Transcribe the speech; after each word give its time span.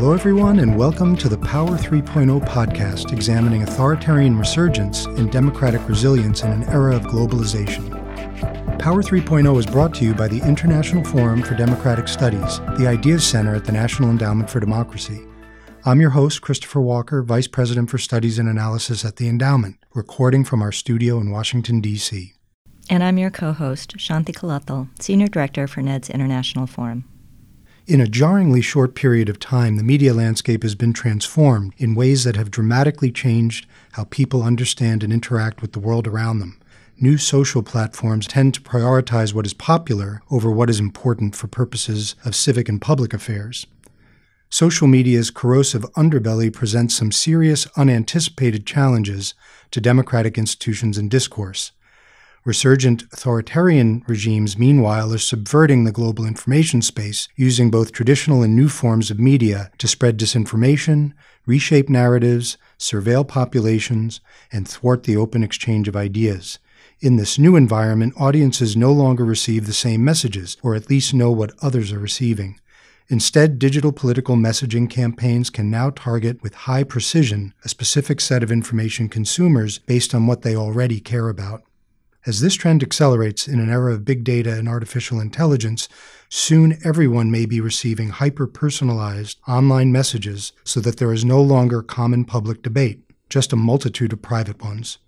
Hello, 0.00 0.14
everyone, 0.14 0.60
and 0.60 0.78
welcome 0.78 1.14
to 1.14 1.28
the 1.28 1.36
Power 1.36 1.76
3.0 1.76 2.40
podcast 2.48 3.12
examining 3.12 3.64
authoritarian 3.64 4.38
resurgence 4.38 5.04
and 5.04 5.30
democratic 5.30 5.86
resilience 5.86 6.42
in 6.42 6.50
an 6.50 6.64
era 6.70 6.96
of 6.96 7.02
globalization. 7.02 7.90
Power 8.78 9.02
3.0 9.02 9.58
is 9.58 9.66
brought 9.66 9.92
to 9.96 10.06
you 10.06 10.14
by 10.14 10.26
the 10.26 10.40
International 10.40 11.04
Forum 11.04 11.42
for 11.42 11.54
Democratic 11.54 12.08
Studies, 12.08 12.60
the 12.78 12.86
Ideas 12.88 13.26
Center 13.26 13.54
at 13.54 13.66
the 13.66 13.72
National 13.72 14.08
Endowment 14.08 14.48
for 14.48 14.58
Democracy. 14.58 15.20
I'm 15.84 16.00
your 16.00 16.10
host, 16.10 16.40
Christopher 16.40 16.80
Walker, 16.80 17.22
Vice 17.22 17.46
President 17.46 17.90
for 17.90 17.98
Studies 17.98 18.38
and 18.38 18.48
Analysis 18.48 19.04
at 19.04 19.16
the 19.16 19.28
Endowment, 19.28 19.76
recording 19.92 20.44
from 20.46 20.62
our 20.62 20.72
studio 20.72 21.20
in 21.20 21.30
Washington, 21.30 21.82
D.C. 21.82 22.32
And 22.88 23.04
I'm 23.04 23.18
your 23.18 23.30
co 23.30 23.52
host, 23.52 23.98
Shanthi 23.98 24.32
Kalathil, 24.32 24.88
Senior 24.98 25.28
Director 25.28 25.66
for 25.66 25.82
NED's 25.82 26.08
International 26.08 26.66
Forum. 26.66 27.04
In 27.90 28.00
a 28.00 28.06
jarringly 28.06 28.60
short 28.60 28.94
period 28.94 29.28
of 29.28 29.40
time, 29.40 29.74
the 29.74 29.82
media 29.82 30.14
landscape 30.14 30.62
has 30.62 30.76
been 30.76 30.92
transformed 30.92 31.74
in 31.76 31.96
ways 31.96 32.22
that 32.22 32.36
have 32.36 32.48
dramatically 32.48 33.10
changed 33.10 33.66
how 33.94 34.04
people 34.04 34.44
understand 34.44 35.02
and 35.02 35.12
interact 35.12 35.60
with 35.60 35.72
the 35.72 35.80
world 35.80 36.06
around 36.06 36.38
them. 36.38 36.60
New 37.00 37.18
social 37.18 37.64
platforms 37.64 38.28
tend 38.28 38.54
to 38.54 38.60
prioritize 38.60 39.34
what 39.34 39.44
is 39.44 39.54
popular 39.54 40.22
over 40.30 40.52
what 40.52 40.70
is 40.70 40.78
important 40.78 41.34
for 41.34 41.48
purposes 41.48 42.14
of 42.24 42.36
civic 42.36 42.68
and 42.68 42.80
public 42.80 43.12
affairs. 43.12 43.66
Social 44.50 44.86
media's 44.86 45.32
corrosive 45.32 45.82
underbelly 45.94 46.52
presents 46.52 46.94
some 46.94 47.10
serious, 47.10 47.66
unanticipated 47.76 48.64
challenges 48.64 49.34
to 49.72 49.80
democratic 49.80 50.38
institutions 50.38 50.96
and 50.96 51.10
discourse. 51.10 51.72
Resurgent 52.42 53.02
authoritarian 53.12 54.02
regimes, 54.08 54.56
meanwhile, 54.56 55.12
are 55.12 55.18
subverting 55.18 55.84
the 55.84 55.92
global 55.92 56.24
information 56.24 56.80
space 56.80 57.28
using 57.36 57.70
both 57.70 57.92
traditional 57.92 58.42
and 58.42 58.56
new 58.56 58.68
forms 58.68 59.10
of 59.10 59.20
media 59.20 59.70
to 59.76 59.86
spread 59.86 60.18
disinformation, 60.18 61.12
reshape 61.44 61.90
narratives, 61.90 62.56
surveil 62.78 63.28
populations, 63.28 64.22
and 64.50 64.66
thwart 64.66 65.02
the 65.02 65.18
open 65.18 65.42
exchange 65.42 65.86
of 65.86 65.94
ideas. 65.94 66.58
In 67.00 67.16
this 67.16 67.38
new 67.38 67.56
environment, 67.56 68.14
audiences 68.16 68.74
no 68.74 68.90
longer 68.90 69.24
receive 69.24 69.66
the 69.66 69.74
same 69.74 70.02
messages, 70.02 70.56
or 70.62 70.74
at 70.74 70.88
least 70.88 71.12
know 71.12 71.30
what 71.30 71.52
others 71.60 71.92
are 71.92 71.98
receiving. 71.98 72.58
Instead, 73.08 73.58
digital 73.58 73.92
political 73.92 74.36
messaging 74.36 74.88
campaigns 74.88 75.50
can 75.50 75.70
now 75.70 75.90
target 75.90 76.42
with 76.42 76.54
high 76.54 76.84
precision 76.84 77.52
a 77.64 77.68
specific 77.68 78.18
set 78.18 78.42
of 78.42 78.50
information 78.50 79.10
consumers 79.10 79.78
based 79.80 80.14
on 80.14 80.26
what 80.26 80.40
they 80.40 80.56
already 80.56 81.00
care 81.00 81.28
about. 81.28 81.64
As 82.26 82.40
this 82.40 82.54
trend 82.54 82.82
accelerates 82.82 83.48
in 83.48 83.60
an 83.60 83.70
era 83.70 83.94
of 83.94 84.04
big 84.04 84.24
data 84.24 84.52
and 84.52 84.68
artificial 84.68 85.20
intelligence, 85.20 85.88
soon 86.28 86.78
everyone 86.84 87.30
may 87.30 87.46
be 87.46 87.62
receiving 87.62 88.10
hyper 88.10 88.46
personalized 88.46 89.38
online 89.48 89.90
messages 89.90 90.52
so 90.62 90.80
that 90.80 90.98
there 90.98 91.14
is 91.14 91.24
no 91.24 91.40
longer 91.40 91.82
common 91.82 92.26
public 92.26 92.62
debate, 92.62 93.00
just 93.30 93.54
a 93.54 93.56
multitude 93.56 94.12
of 94.12 94.20
private 94.20 94.62
ones. 94.62 94.98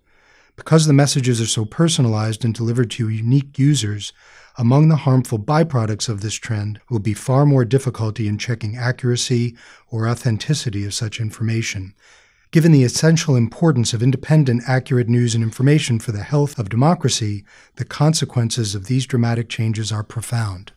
Because 0.55 0.87
the 0.87 0.93
messages 0.93 1.39
are 1.39 1.45
so 1.45 1.65
personalized 1.65 2.43
and 2.43 2.53
delivered 2.53 2.89
to 2.91 3.09
unique 3.09 3.59
users, 3.59 4.11
among 4.57 4.89
the 4.89 4.97
harmful 4.97 5.39
byproducts 5.39 6.09
of 6.09 6.21
this 6.21 6.35
trend 6.35 6.79
will 6.89 6.99
be 6.99 7.13
far 7.13 7.45
more 7.45 7.65
difficulty 7.65 8.27
in 8.27 8.39
checking 8.39 8.75
accuracy 8.75 9.55
or 9.89 10.07
authenticity 10.07 10.83
of 10.83 10.93
such 10.93 11.19
information, 11.19 11.93
Given 12.53 12.71
the 12.71 12.83
essential 12.83 13.35
importance 13.35 13.95
of 13.95 14.03
independent, 14.03 14.61
accurate 14.67 15.09
news 15.09 15.33
and 15.33 15.43
information 15.43 15.97
for 15.97 16.11
the 16.11 16.21
health 16.21 16.59
of 16.59 16.69
democracy, 16.69 17.43
the 17.77 17.83
consequences 17.83 18.75
of 18.75 18.85
these 18.85 19.07
dramatic 19.07 19.49
changes 19.49 19.91
are 19.91 20.03
profound. 20.03 20.71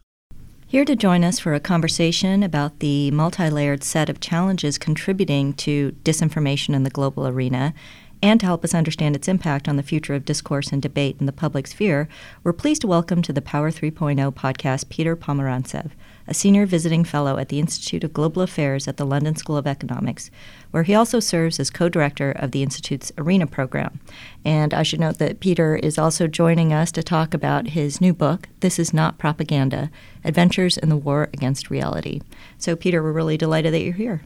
Here 0.66 0.86
to 0.86 0.96
join 0.96 1.22
us 1.22 1.38
for 1.38 1.52
a 1.52 1.60
conversation 1.60 2.42
about 2.42 2.78
the 2.78 3.10
multi 3.10 3.50
layered 3.50 3.84
set 3.84 4.08
of 4.08 4.20
challenges 4.20 4.78
contributing 4.78 5.52
to 5.52 5.94
disinformation 6.02 6.74
in 6.74 6.82
the 6.82 6.88
global 6.88 7.28
arena 7.28 7.74
and 8.22 8.40
to 8.40 8.46
help 8.46 8.64
us 8.64 8.74
understand 8.74 9.14
its 9.14 9.28
impact 9.28 9.68
on 9.68 9.76
the 9.76 9.82
future 9.82 10.14
of 10.14 10.24
discourse 10.24 10.72
and 10.72 10.80
debate 10.80 11.16
in 11.20 11.26
the 11.26 11.32
public 11.32 11.66
sphere, 11.66 12.08
we're 12.42 12.52
pleased 12.52 12.80
to 12.80 12.86
welcome 12.86 13.20
to 13.22 13.32
the 13.32 13.42
Power 13.42 13.70
3.0 13.70 14.32
podcast 14.32 14.88
Peter 14.88 15.14
Pomerantsev, 15.14 15.90
a 16.26 16.34
senior 16.34 16.66
visiting 16.66 17.04
fellow 17.04 17.36
at 17.36 17.50
the 17.50 17.60
Institute 17.60 18.02
of 18.02 18.12
Global 18.12 18.42
Affairs 18.42 18.88
at 18.88 18.96
the 18.96 19.04
London 19.04 19.36
School 19.36 19.56
of 19.56 19.66
Economics, 19.66 20.30
where 20.76 20.82
he 20.82 20.94
also 20.94 21.20
serves 21.20 21.58
as 21.58 21.70
co 21.70 21.88
director 21.88 22.30
of 22.32 22.50
the 22.50 22.62
Institute's 22.62 23.10
ARENA 23.16 23.46
program. 23.46 23.98
And 24.44 24.74
I 24.74 24.82
should 24.82 25.00
note 25.00 25.16
that 25.16 25.40
Peter 25.40 25.74
is 25.74 25.96
also 25.96 26.26
joining 26.26 26.70
us 26.70 26.92
to 26.92 27.02
talk 27.02 27.32
about 27.32 27.68
his 27.68 27.98
new 27.98 28.12
book, 28.12 28.50
This 28.60 28.78
Is 28.78 28.92
Not 28.92 29.16
Propaganda 29.16 29.90
Adventures 30.22 30.76
in 30.76 30.90
the 30.90 30.96
War 30.98 31.30
Against 31.32 31.70
Reality. 31.70 32.20
So, 32.58 32.76
Peter, 32.76 33.02
we're 33.02 33.12
really 33.12 33.38
delighted 33.38 33.72
that 33.72 33.80
you're 33.80 33.94
here. 33.94 34.20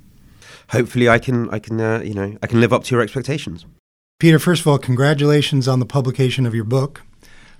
Hopefully, 0.70 1.08
I 1.08 1.20
can, 1.20 1.48
I 1.50 1.60
can, 1.60 1.80
uh, 1.80 2.00
you 2.00 2.14
know, 2.14 2.36
I 2.42 2.48
can 2.48 2.60
live 2.60 2.72
up 2.72 2.82
to 2.82 2.96
your 2.96 3.02
expectations. 3.02 3.64
Peter, 4.18 4.40
first 4.40 4.62
of 4.62 4.66
all, 4.66 4.78
congratulations 4.78 5.68
on 5.68 5.78
the 5.78 5.86
publication 5.86 6.46
of 6.46 6.54
your 6.54 6.64
book. 6.64 7.02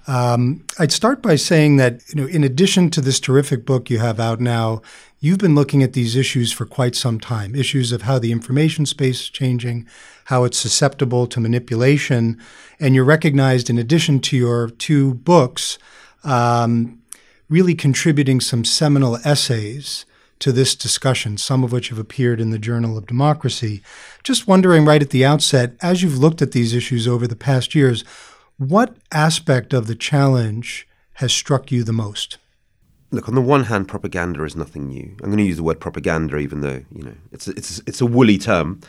Um, 0.07 0.65
I'd 0.79 0.93
start 0.93 1.23
by 1.23 1.37
saying 1.37 1.77
that, 1.77 2.01
you 2.09 2.21
know, 2.21 2.27
in 2.27 2.43
addition 2.43 2.91
to 2.91 3.01
this 3.01 3.21
terrific 3.21 3.67
book 3.67 3.91
you 3.91 3.99
have 3.99 4.19
out 4.19 4.41
now, 4.41 4.83
you've 5.21 5.39
been 5.39 5.55
looking 5.55 5.83
at 5.83 5.93
these 5.93 6.17
issues 6.17 6.53
for 6.53 6.65
quite 6.65 6.95
some 6.95 7.21
time 7.21 7.55
issues 7.55 7.93
of 7.93 8.03
how 8.03 8.19
the 8.19 8.33
information 8.33 8.87
space 8.87 9.21
is 9.21 9.31
changing, 9.31 9.87
how 10.25 10.45
it's 10.45 10.59
susceptible 10.59 11.27
to 11.27 11.41
manipulation. 11.41 12.41
And 12.79 12.95
you're 12.95 13.05
recognized, 13.05 13.69
in 13.69 13.79
addition 13.79 14.21
to 14.21 14.37
your 14.37 14.71
two 14.71 15.15
books, 15.15 15.79
um, 16.25 17.01
really 17.49 17.75
contributing 17.75 18.41
some 18.41 18.65
seminal 18.65 19.19
essays 19.25 20.07
to 20.39 20.53
this 20.53 20.75
discussion, 20.75 21.37
some 21.37 21.63
of 21.63 21.71
which 21.71 21.91
have 21.91 21.99
appeared 21.99 22.41
in 22.41 22.51
the 22.51 22.59
Journal 22.59 22.97
of 22.97 23.07
Democracy. 23.07 23.83
Just 24.25 24.47
wondering 24.47 24.87
right 24.87 25.03
at 25.03 25.11
the 25.11 25.25
outset, 25.25 25.75
as 25.83 26.03
you've 26.03 26.19
looked 26.19 26.41
at 26.41 26.53
these 26.53 26.73
issues 26.73 27.07
over 27.07 27.27
the 27.27 27.37
past 27.37 27.75
years, 27.75 28.05
what 28.61 28.95
aspect 29.11 29.73
of 29.73 29.87
the 29.87 29.95
challenge 29.95 30.87
has 31.15 31.33
struck 31.33 31.73
you 31.73 31.83
the 31.83 31.95
most? 31.95 32.37
Look, 33.11 33.27
on 33.27 33.35
the 33.35 33.41
one 33.41 33.65
hand, 33.65 33.89
propaganda 33.89 34.45
is 34.45 34.55
nothing 34.55 34.89
new. 34.89 35.17
I'm 35.23 35.31
going 35.31 35.39
to 35.39 35.45
use 35.45 35.57
the 35.57 35.63
word 35.63 35.81
propaganda, 35.81 36.37
even 36.37 36.61
though 36.61 36.85
you 36.95 37.03
know 37.03 37.15
it's 37.33 37.49
a, 37.49 37.53
it's 37.53 37.79
a, 37.79 37.83
it's 37.87 38.01
a 38.03 38.07
woolly 38.07 38.37
term. 38.37 38.81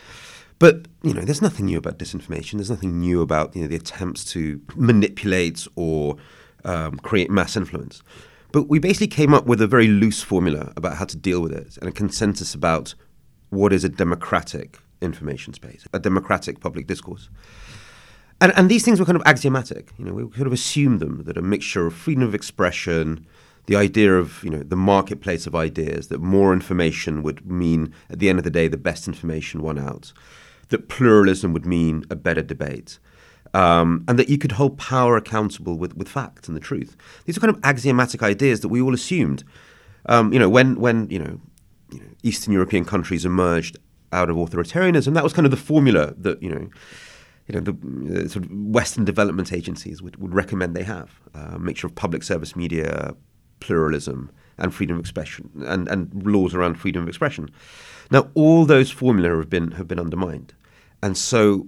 But 0.58 0.88
you 1.02 1.14
know, 1.14 1.22
there's 1.22 1.40
nothing 1.40 1.66
new 1.66 1.78
about 1.78 1.98
disinformation. 1.98 2.52
There's 2.52 2.70
nothing 2.70 3.00
new 3.00 3.22
about 3.22 3.56
you 3.56 3.62
know 3.62 3.68
the 3.68 3.76
attempts 3.76 4.26
to 4.32 4.60
manipulate 4.76 5.66
or 5.74 6.16
um, 6.66 6.98
create 6.98 7.30
mass 7.30 7.56
influence. 7.56 8.02
But 8.52 8.68
we 8.68 8.78
basically 8.78 9.06
came 9.06 9.32
up 9.32 9.46
with 9.46 9.62
a 9.62 9.66
very 9.66 9.88
loose 9.88 10.22
formula 10.22 10.74
about 10.76 10.98
how 10.98 11.06
to 11.06 11.16
deal 11.16 11.40
with 11.40 11.52
it 11.52 11.78
and 11.78 11.88
a 11.88 11.92
consensus 11.92 12.54
about 12.54 12.94
what 13.48 13.72
is 13.72 13.84
a 13.84 13.88
democratic 13.88 14.78
information 15.00 15.54
space, 15.54 15.86
a 15.94 15.98
democratic 15.98 16.60
public 16.60 16.86
discourse. 16.86 17.30
And, 18.42 18.52
and 18.56 18.68
these 18.68 18.84
things 18.84 18.98
were 18.98 19.06
kind 19.06 19.14
of 19.14 19.22
axiomatic. 19.24 19.92
You 19.98 20.04
know, 20.04 20.12
we 20.14 20.28
could 20.28 20.46
have 20.46 20.52
assumed 20.52 20.98
them 20.98 21.22
that 21.26 21.36
a 21.36 21.42
mixture 21.42 21.86
of 21.86 21.94
freedom 21.94 22.24
of 22.24 22.34
expression, 22.34 23.24
the 23.66 23.76
idea 23.76 24.18
of 24.18 24.42
you 24.42 24.50
know 24.50 24.64
the 24.64 24.74
marketplace 24.74 25.46
of 25.46 25.54
ideas, 25.54 26.08
that 26.08 26.20
more 26.20 26.52
information 26.52 27.22
would 27.22 27.46
mean 27.46 27.94
at 28.10 28.18
the 28.18 28.28
end 28.28 28.40
of 28.40 28.44
the 28.44 28.50
day 28.50 28.66
the 28.66 28.76
best 28.76 29.06
information 29.06 29.62
won 29.62 29.78
out, 29.78 30.12
that 30.70 30.88
pluralism 30.88 31.52
would 31.52 31.66
mean 31.66 32.04
a 32.10 32.16
better 32.16 32.42
debate, 32.42 32.98
um, 33.54 34.04
and 34.08 34.18
that 34.18 34.28
you 34.28 34.38
could 34.38 34.52
hold 34.52 34.76
power 34.76 35.16
accountable 35.16 35.78
with, 35.78 35.96
with 35.96 36.08
facts 36.08 36.48
and 36.48 36.56
the 36.56 36.60
truth. 36.60 36.96
These 37.26 37.36
are 37.36 37.40
kind 37.40 37.54
of 37.54 37.60
axiomatic 37.62 38.24
ideas 38.24 38.58
that 38.62 38.70
we 38.70 38.82
all 38.82 38.92
assumed. 38.92 39.44
Um, 40.06 40.32
you 40.32 40.40
know, 40.40 40.48
when 40.48 40.80
when 40.80 41.08
you 41.10 41.20
know, 41.20 41.40
you 41.92 42.00
know 42.00 42.10
Eastern 42.24 42.52
European 42.52 42.84
countries 42.84 43.24
emerged 43.24 43.78
out 44.10 44.28
of 44.28 44.34
authoritarianism, 44.34 45.14
that 45.14 45.22
was 45.22 45.32
kind 45.32 45.46
of 45.46 45.52
the 45.52 45.56
formula 45.56 46.14
that 46.18 46.42
you 46.42 46.50
know 46.50 46.68
you 47.46 47.54
know, 47.54 47.60
the 47.60 48.24
uh, 48.24 48.28
sort 48.28 48.44
of 48.44 48.50
Western 48.52 49.04
development 49.04 49.52
agencies 49.52 50.00
would, 50.02 50.16
would 50.16 50.34
recommend 50.34 50.76
they 50.76 50.84
have 50.84 51.20
uh, 51.34 51.52
a 51.54 51.58
mixture 51.58 51.86
of 51.86 51.94
public 51.94 52.22
service 52.22 52.54
media, 52.54 53.14
pluralism, 53.60 54.30
and 54.58 54.74
freedom 54.74 54.96
of 54.96 55.00
expression, 55.00 55.50
and, 55.66 55.88
and 55.88 56.26
laws 56.26 56.54
around 56.54 56.74
freedom 56.74 57.02
of 57.02 57.08
expression. 57.08 57.50
Now, 58.10 58.30
all 58.34 58.64
those 58.64 58.90
formula 58.90 59.36
have 59.36 59.50
been 59.50 59.72
have 59.72 59.88
been 59.88 59.98
undermined, 59.98 60.54
and 61.02 61.16
so, 61.16 61.66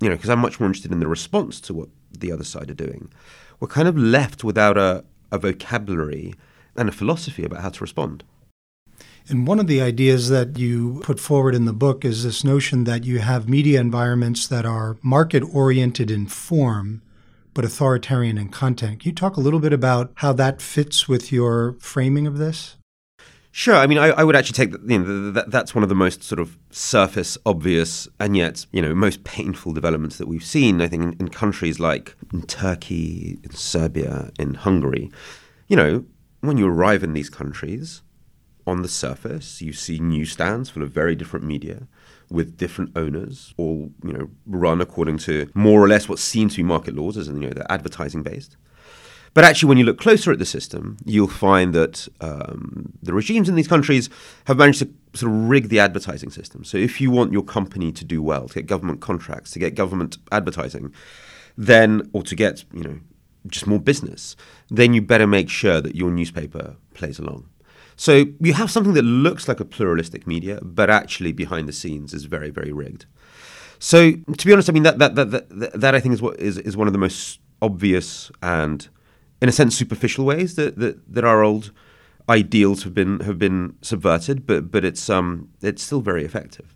you 0.00 0.08
know, 0.08 0.14
because 0.14 0.30
I'm 0.30 0.38
much 0.38 0.58
more 0.58 0.68
interested 0.68 0.92
in 0.92 1.00
the 1.00 1.08
response 1.08 1.60
to 1.62 1.74
what 1.74 1.88
the 2.12 2.32
other 2.32 2.44
side 2.44 2.70
are 2.70 2.74
doing, 2.74 3.10
we're 3.60 3.68
kind 3.68 3.88
of 3.88 3.98
left 3.98 4.44
without 4.44 4.78
a, 4.78 5.04
a 5.32 5.38
vocabulary 5.38 6.34
and 6.76 6.88
a 6.88 6.92
philosophy 6.92 7.44
about 7.44 7.60
how 7.60 7.70
to 7.70 7.80
respond. 7.80 8.24
And 9.28 9.46
one 9.46 9.58
of 9.58 9.68
the 9.68 9.80
ideas 9.80 10.28
that 10.28 10.58
you 10.58 11.00
put 11.02 11.18
forward 11.18 11.54
in 11.54 11.64
the 11.64 11.72
book 11.72 12.04
is 12.04 12.24
this 12.24 12.44
notion 12.44 12.84
that 12.84 13.04
you 13.04 13.20
have 13.20 13.48
media 13.48 13.80
environments 13.80 14.46
that 14.48 14.66
are 14.66 14.98
market 15.02 15.42
oriented 15.54 16.10
in 16.10 16.26
form, 16.26 17.00
but 17.54 17.64
authoritarian 17.64 18.36
in 18.36 18.50
content. 18.50 19.00
Can 19.00 19.08
you 19.08 19.14
talk 19.14 19.38
a 19.38 19.40
little 19.40 19.60
bit 19.60 19.72
about 19.72 20.12
how 20.16 20.34
that 20.34 20.60
fits 20.60 21.08
with 21.08 21.32
your 21.32 21.76
framing 21.78 22.26
of 22.26 22.36
this? 22.36 22.76
Sure. 23.50 23.76
I 23.76 23.86
mean, 23.86 23.98
I, 23.98 24.08
I 24.08 24.24
would 24.24 24.36
actually 24.36 24.56
take 24.56 24.72
that, 24.72 24.82
you 24.82 24.98
know, 24.98 25.30
that 25.30 25.50
that's 25.50 25.74
one 25.74 25.84
of 25.84 25.88
the 25.88 25.94
most 25.94 26.22
sort 26.22 26.40
of 26.40 26.58
surface, 26.70 27.38
obvious, 27.46 28.08
and 28.18 28.36
yet, 28.36 28.66
you 28.72 28.82
know, 28.82 28.94
most 28.94 29.24
painful 29.24 29.72
developments 29.72 30.18
that 30.18 30.28
we've 30.28 30.44
seen, 30.44 30.82
I 30.82 30.88
think, 30.88 31.02
in, 31.02 31.12
in 31.20 31.28
countries 31.28 31.78
like 31.78 32.14
in 32.32 32.42
Turkey, 32.42 33.38
in 33.42 33.52
Serbia, 33.52 34.32
in 34.38 34.54
Hungary. 34.54 35.10
You 35.68 35.76
know, 35.76 36.04
when 36.40 36.58
you 36.58 36.66
arrive 36.66 37.02
in 37.02 37.12
these 37.14 37.30
countries, 37.30 38.02
on 38.66 38.82
the 38.82 38.88
surface, 38.88 39.60
you 39.60 39.72
see 39.72 39.98
newsstands 39.98 40.70
full 40.70 40.82
of 40.82 40.90
very 40.90 41.14
different 41.14 41.44
media 41.44 41.86
with 42.30 42.56
different 42.56 42.96
owners, 42.96 43.54
all 43.56 43.90
you 44.02 44.12
know, 44.12 44.28
run 44.46 44.80
according 44.80 45.18
to 45.18 45.50
more 45.54 45.82
or 45.82 45.88
less 45.88 46.08
what 46.08 46.18
seem 46.18 46.48
to 46.48 46.56
be 46.56 46.62
market 46.62 46.94
laws, 46.94 47.16
as 47.16 47.28
in, 47.28 47.40
you 47.40 47.48
know, 47.48 47.54
they're 47.54 47.70
advertising 47.70 48.22
based. 48.22 48.56
But 49.34 49.42
actually, 49.42 49.68
when 49.68 49.78
you 49.78 49.84
look 49.84 49.98
closer 49.98 50.30
at 50.30 50.38
the 50.38 50.46
system, 50.46 50.96
you'll 51.04 51.26
find 51.26 51.74
that 51.74 52.08
um, 52.20 52.92
the 53.02 53.12
regimes 53.12 53.48
in 53.48 53.56
these 53.56 53.66
countries 53.66 54.08
have 54.44 54.56
managed 54.56 54.78
to 54.78 54.88
sort 55.12 55.32
of 55.32 55.48
rig 55.48 55.68
the 55.68 55.80
advertising 55.80 56.30
system. 56.30 56.62
So 56.62 56.78
if 56.78 57.00
you 57.00 57.10
want 57.10 57.32
your 57.32 57.42
company 57.42 57.90
to 57.92 58.04
do 58.04 58.22
well, 58.22 58.46
to 58.48 58.54
get 58.54 58.66
government 58.66 59.00
contracts, 59.00 59.50
to 59.50 59.58
get 59.58 59.74
government 59.74 60.18
advertising, 60.30 60.94
then 61.58 62.08
or 62.12 62.22
to 62.22 62.36
get 62.36 62.64
you 62.72 62.84
know 62.84 63.00
just 63.48 63.66
more 63.66 63.80
business, 63.80 64.36
then 64.70 64.94
you 64.94 65.02
better 65.02 65.26
make 65.26 65.50
sure 65.50 65.80
that 65.80 65.96
your 65.96 66.10
newspaper 66.12 66.76
plays 66.94 67.18
along. 67.18 67.48
So 67.96 68.26
you 68.40 68.54
have 68.54 68.70
something 68.70 68.94
that 68.94 69.02
looks 69.02 69.48
like 69.48 69.60
a 69.60 69.64
pluralistic 69.64 70.26
media, 70.26 70.58
but 70.62 70.90
actually 70.90 71.32
behind 71.32 71.68
the 71.68 71.72
scenes 71.72 72.12
is 72.12 72.24
very, 72.24 72.50
very 72.50 72.72
rigged. 72.72 73.06
So 73.78 74.12
to 74.12 74.46
be 74.46 74.52
honest, 74.52 74.68
I 74.68 74.72
mean 74.72 74.82
that 74.84 74.98
that 74.98 75.14
that 75.14 75.30
that, 75.30 75.80
that 75.80 75.94
I 75.94 76.00
think 76.00 76.14
is 76.14 76.22
what 76.22 76.38
is, 76.40 76.58
is 76.58 76.76
one 76.76 76.86
of 76.86 76.92
the 76.92 76.98
most 76.98 77.40
obvious 77.60 78.30
and 78.42 78.88
in 79.40 79.48
a 79.48 79.52
sense 79.52 79.76
superficial 79.76 80.24
ways 80.24 80.54
that, 80.56 80.78
that, 80.78 81.14
that 81.14 81.24
our 81.24 81.42
old 81.42 81.70
ideals 82.28 82.84
have 82.84 82.94
been 82.94 83.20
have 83.20 83.38
been 83.38 83.76
subverted, 83.82 84.46
but 84.46 84.70
but 84.70 84.84
it's 84.84 85.10
um 85.10 85.50
it's 85.60 85.82
still 85.82 86.00
very 86.00 86.24
effective. 86.24 86.73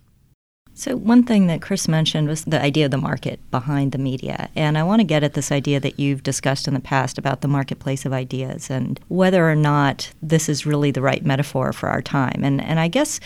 So 0.79 0.95
one 0.95 1.23
thing 1.23 1.47
that 1.47 1.61
Chris 1.61 1.89
mentioned 1.89 2.29
was 2.29 2.45
the 2.45 2.61
idea 2.61 2.85
of 2.85 2.91
the 2.91 2.97
market 2.97 3.41
behind 3.51 3.91
the 3.91 3.97
media, 3.97 4.49
and 4.55 4.77
I 4.77 4.83
want 4.83 5.01
to 5.01 5.03
get 5.03 5.25
at 5.25 5.33
this 5.33 5.51
idea 5.51 5.77
that 5.81 5.99
you've 5.99 6.23
discussed 6.23 6.69
in 6.69 6.73
the 6.73 6.79
past 6.79 7.17
about 7.17 7.41
the 7.41 7.49
marketplace 7.49 8.05
of 8.05 8.13
ideas 8.13 8.69
and 8.69 8.97
whether 9.09 9.49
or 9.49 9.55
not 9.55 10.13
this 10.21 10.47
is 10.47 10.65
really 10.65 10.91
the 10.91 11.01
right 11.01 11.25
metaphor 11.25 11.73
for 11.73 11.89
our 11.89 12.01
time. 12.01 12.45
And 12.45 12.61
and 12.61 12.79
I 12.79 12.87
guess 12.87 13.19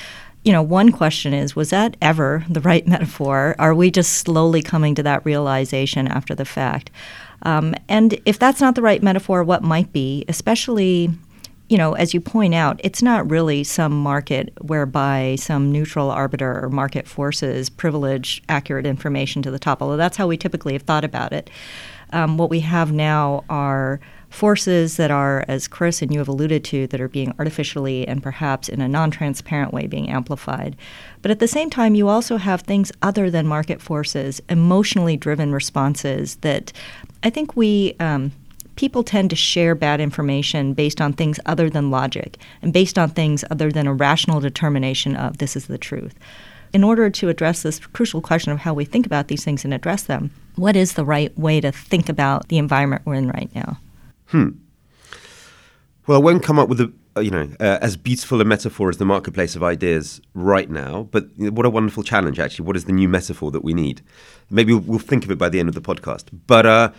you 0.43 0.51
know, 0.51 0.63
one 0.63 0.91
question 0.91 1.31
is 1.31 1.55
was 1.55 1.69
that 1.69 1.95
ever 2.01 2.43
the 2.49 2.59
right 2.59 2.87
metaphor? 2.95 3.55
Are 3.59 3.75
we 3.75 3.91
just 3.91 4.13
slowly 4.13 4.63
coming 4.63 4.95
to 4.95 5.03
that 5.03 5.23
realization 5.23 6.07
after 6.07 6.33
the 6.33 6.45
fact? 6.45 6.89
Um, 7.43 7.75
and 7.87 8.19
if 8.25 8.39
that's 8.39 8.61
not 8.61 8.73
the 8.73 8.81
right 8.81 9.03
metaphor, 9.03 9.43
what 9.43 9.61
might 9.61 9.93
be, 9.93 10.25
especially 10.27 11.11
you 11.69 11.77
know, 11.77 11.93
as 11.93 12.13
you 12.13 12.19
point 12.19 12.53
out, 12.53 12.79
it's 12.83 13.01
not 13.01 13.29
really 13.29 13.63
some 13.63 13.93
market 13.93 14.53
whereby 14.61 15.35
some 15.39 15.71
neutral 15.71 16.11
arbiter 16.11 16.63
or 16.63 16.69
market 16.69 17.07
forces 17.07 17.69
privilege 17.69 18.43
accurate 18.49 18.85
information 18.85 19.41
to 19.41 19.51
the 19.51 19.59
top, 19.59 19.81
although 19.81 19.97
that's 19.97 20.17
how 20.17 20.27
we 20.27 20.37
typically 20.37 20.73
have 20.73 20.83
thought 20.83 21.05
about 21.05 21.31
it. 21.31 21.49
Um, 22.11 22.37
what 22.37 22.49
we 22.49 22.59
have 22.59 22.91
now 22.91 23.43
are 23.49 23.99
forces 24.29 24.97
that 24.97 25.11
are, 25.11 25.45
as 25.47 25.67
Chris 25.67 26.01
and 26.01 26.11
you 26.11 26.19
have 26.19 26.27
alluded 26.27 26.63
to, 26.65 26.87
that 26.87 26.99
are 26.99 27.07
being 27.07 27.33
artificially 27.39 28.07
and 28.07 28.21
perhaps 28.21 28.67
in 28.67 28.81
a 28.81 28.87
non 28.87 29.09
transparent 29.11 29.71
way 29.71 29.87
being 29.87 30.09
amplified. 30.09 30.75
But 31.21 31.31
at 31.31 31.39
the 31.39 31.47
same 31.47 31.69
time, 31.69 31.95
you 31.95 32.07
also 32.07 32.37
have 32.37 32.61
things 32.61 32.91
other 33.01 33.29
than 33.29 33.47
market 33.47 33.81
forces, 33.81 34.41
emotionally 34.49 35.17
driven 35.17 35.53
responses 35.53 36.35
that 36.37 36.73
I 37.23 37.29
think 37.29 37.55
we. 37.55 37.95
Um, 37.99 38.31
people 38.75 39.03
tend 39.03 39.29
to 39.29 39.35
share 39.35 39.75
bad 39.75 40.01
information 40.01 40.73
based 40.73 41.01
on 41.01 41.13
things 41.13 41.39
other 41.45 41.69
than 41.69 41.91
logic 41.91 42.37
and 42.61 42.73
based 42.73 42.97
on 42.97 43.09
things 43.09 43.43
other 43.51 43.71
than 43.71 43.87
a 43.87 43.93
rational 43.93 44.39
determination 44.39 45.15
of 45.15 45.37
this 45.37 45.55
is 45.55 45.67
the 45.67 45.77
truth. 45.77 46.15
In 46.73 46.83
order 46.83 47.09
to 47.09 47.29
address 47.29 47.61
this 47.61 47.79
crucial 47.79 48.21
question 48.21 48.51
of 48.51 48.59
how 48.59 48.73
we 48.73 48.85
think 48.85 49.05
about 49.05 49.27
these 49.27 49.43
things 49.43 49.63
and 49.63 49.73
address 49.73 50.03
them, 50.03 50.31
what 50.55 50.75
is 50.75 50.93
the 50.93 51.05
right 51.05 51.37
way 51.37 51.61
to 51.61 51.71
think 51.71 52.09
about 52.09 52.47
the 52.47 52.57
environment 52.57 53.03
we're 53.05 53.13
in 53.15 53.29
right 53.29 53.53
now? 53.53 53.77
Hmm. 54.27 54.49
Well, 56.07 56.17
I 56.17 56.23
won't 56.23 56.43
come 56.43 56.57
up 56.57 56.69
with 56.69 56.81
a 56.81 56.91
you 57.21 57.29
know 57.29 57.47
uh, 57.59 57.77
as 57.81 57.95
beautiful 57.95 58.41
a 58.41 58.45
metaphor 58.45 58.89
as 58.89 58.97
the 58.97 59.05
marketplace 59.05 59.55
of 59.55 59.61
ideas 59.63 60.19
right 60.33 60.69
now, 60.69 61.07
but 61.11 61.27
what 61.37 61.65
a 61.65 61.69
wonderful 61.69 62.01
challenge 62.01 62.39
actually. 62.39 62.65
What 62.65 62.75
is 62.75 62.85
the 62.85 62.91
new 62.91 63.07
metaphor 63.07 63.51
that 63.51 63.63
we 63.63 63.73
need? 63.73 64.01
Maybe 64.49 64.73
we'll, 64.73 64.81
we'll 64.81 64.99
think 64.99 65.23
of 65.23 65.31
it 65.31 65.37
by 65.37 65.49
the 65.49 65.59
end 65.59 65.69
of 65.69 65.75
the 65.75 65.81
podcast. 65.81 66.25
But 66.47 66.65
uh, 66.65 66.91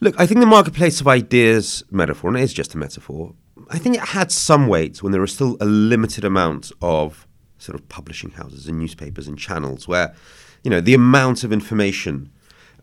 look, 0.00 0.14
I 0.18 0.26
think 0.26 0.40
the 0.40 0.46
marketplace 0.46 1.00
of 1.00 1.08
ideas 1.08 1.82
metaphor, 1.90 2.28
and 2.30 2.38
it 2.38 2.42
is 2.42 2.52
just 2.52 2.74
a 2.74 2.78
metaphor. 2.78 3.34
I 3.70 3.78
think 3.78 3.96
it 3.96 4.00
had 4.00 4.32
some 4.32 4.66
weight 4.66 5.02
when 5.02 5.12
there 5.12 5.20
was 5.20 5.34
still 5.34 5.56
a 5.60 5.66
limited 5.66 6.24
amount 6.24 6.72
of 6.80 7.26
sort 7.58 7.78
of 7.78 7.88
publishing 7.88 8.30
houses 8.30 8.68
and 8.68 8.78
newspapers 8.78 9.26
and 9.26 9.36
channels 9.36 9.88
where 9.88 10.14
you 10.62 10.70
know 10.70 10.80
the 10.80 10.94
amount 10.94 11.44
of 11.44 11.52
information 11.52 12.30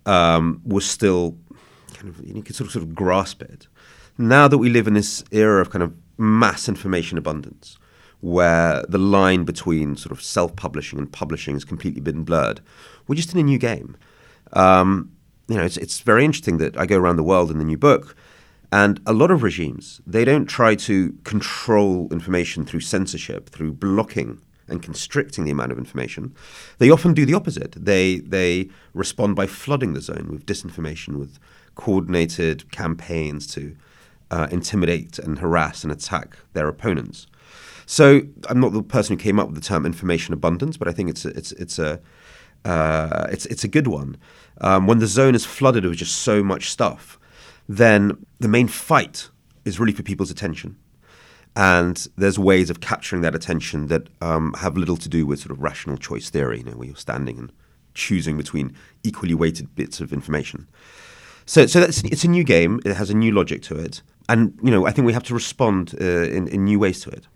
um, 0.06 0.62
was 0.66 0.86
still 0.86 1.38
kind 1.94 2.10
of 2.10 2.26
you 2.26 2.42
could 2.44 2.56
sort 2.56 2.68
of 2.68 2.74
sort 2.74 2.84
of 2.84 2.94
grasp 2.94 3.42
it. 3.42 3.68
Now 4.18 4.48
that 4.48 4.58
we 4.58 4.70
live 4.70 4.88
in 4.88 4.94
this 4.94 5.24
era 5.32 5.62
of 5.62 5.70
kind 5.70 5.84
of 5.84 5.94
mass 6.18 6.70
information 6.70 7.18
abundance, 7.18 7.78
where 8.22 8.84
the 8.88 8.98
line 8.98 9.44
between 9.44 9.96
sort 9.96 10.12
of 10.12 10.22
self-publishing 10.22 11.00
and 11.00 11.12
publishing 11.12 11.56
has 11.56 11.66
completely 11.66 12.02
been 12.02 12.24
blurred, 12.24 12.62
we're 13.08 13.16
just 13.16 13.34
in 13.34 13.40
a 13.40 13.44
new 13.44 13.58
game. 13.58 13.98
Um, 14.54 15.12
you 15.48 15.56
know, 15.56 15.64
it's 15.64 15.78
it's 15.78 16.00
very 16.00 16.26
interesting 16.26 16.58
that 16.58 16.78
I 16.78 16.86
go 16.86 16.98
around 16.98 17.18
the 17.18 17.24
world 17.24 17.52
in 17.52 17.60
the 17.60 17.66
new 17.66 17.78
book, 17.78 18.16
and 18.72 19.00
a 19.06 19.14
lot 19.14 19.32
of 19.32 19.44
regimes 19.44 20.02
they 20.08 20.26
don't 20.26 20.46
try 20.46 20.76
to 20.76 21.16
control 21.24 22.08
information 22.12 22.66
through 22.66 22.82
censorship, 22.82 23.50
through 23.50 23.74
blocking 23.74 24.42
and 24.68 24.82
constricting 24.82 25.46
the 25.46 25.52
amount 25.52 25.72
of 25.72 25.78
information. 25.78 26.34
They 26.80 26.90
often 26.90 27.14
do 27.14 27.26
the 27.26 27.36
opposite. 27.36 27.74
They 27.74 28.18
they 28.20 28.70
respond 28.94 29.36
by 29.36 29.48
flooding 29.48 29.94
the 29.94 30.02
zone 30.02 30.30
with 30.32 30.46
disinformation, 30.46 31.18
with 31.18 31.38
coordinated 31.76 32.72
campaigns 32.72 33.46
to 33.48 33.76
uh, 34.32 34.48
intimidate 34.50 35.20
and 35.20 35.40
harass 35.40 35.84
and 35.84 35.92
attack 35.92 36.38
their 36.54 36.68
opponents. 36.68 37.28
So 37.86 38.22
I'm 38.50 38.60
not 38.60 38.74
the 38.74 38.82
person 38.82 39.16
who 39.16 39.24
came 39.24 39.40
up 39.40 39.48
with 39.50 39.56
the 39.56 39.62
term 39.62 39.86
information 39.86 40.34
abundance, 40.34 40.78
but 40.78 40.88
I 40.88 40.92
think 40.92 41.10
it's 41.10 41.26
a, 41.26 41.30
it's 41.30 41.52
it's 41.54 41.78
a 41.78 42.00
uh, 42.66 43.28
it's 43.32 43.46
it's 43.46 43.64
a 43.64 43.68
good 43.68 43.88
one. 43.88 44.18
Um, 44.62 44.88
when 44.88 45.00
the 45.00 45.08
zone 45.08 45.36
is 45.36 45.46
flooded 45.46 45.86
with 45.86 45.98
just 45.98 46.20
so 46.20 46.44
much 46.44 46.70
stuff, 46.70 47.20
then 47.70 48.26
the 48.40 48.48
main 48.48 48.68
fight 48.68 49.30
is 49.64 49.80
really 49.80 49.94
for 49.94 50.04
people's 50.04 50.32
attention. 50.32 50.78
And 51.58 52.06
there's 52.18 52.38
ways 52.38 52.70
of 52.70 52.82
capturing 52.82 53.22
that 53.22 53.34
attention 53.34 53.88
that 53.88 54.10
um, 54.22 54.54
have 54.60 54.76
little 54.76 54.98
to 54.98 55.08
do 55.08 55.26
with 55.26 55.40
sort 55.40 55.52
of 55.52 55.62
rational 55.62 55.98
choice 55.98 56.30
theory, 56.30 56.58
you 56.58 56.66
know, 56.66 56.74
where 56.74 56.88
you're 56.88 56.98
standing 56.98 57.38
and 57.38 57.52
choosing 57.94 58.36
between 58.36 58.76
equally 59.04 59.34
weighted 59.34 59.74
bits 59.74 60.02
of 60.02 60.12
information. 60.12 60.68
So, 61.46 61.66
so 61.66 61.80
that's, 61.80 62.04
it's 62.04 62.26
a 62.26 62.28
new 62.28 62.44
game. 62.44 62.82
It 62.86 62.96
has 62.96 63.10
a 63.10 63.14
new 63.14 63.32
logic 63.32 63.62
to 63.64 63.78
it, 63.78 64.02
and 64.28 64.58
you 64.64 64.72
know, 64.72 64.86
I 64.86 64.92
think 64.92 65.06
we 65.06 65.14
have 65.14 65.24
to 65.24 65.34
respond 65.34 65.96
uh, 66.02 66.04
in, 66.04 66.48
in 66.48 66.66
new 66.66 66.80
ways 66.80 67.00
to 67.02 67.10
it. 67.12 67.28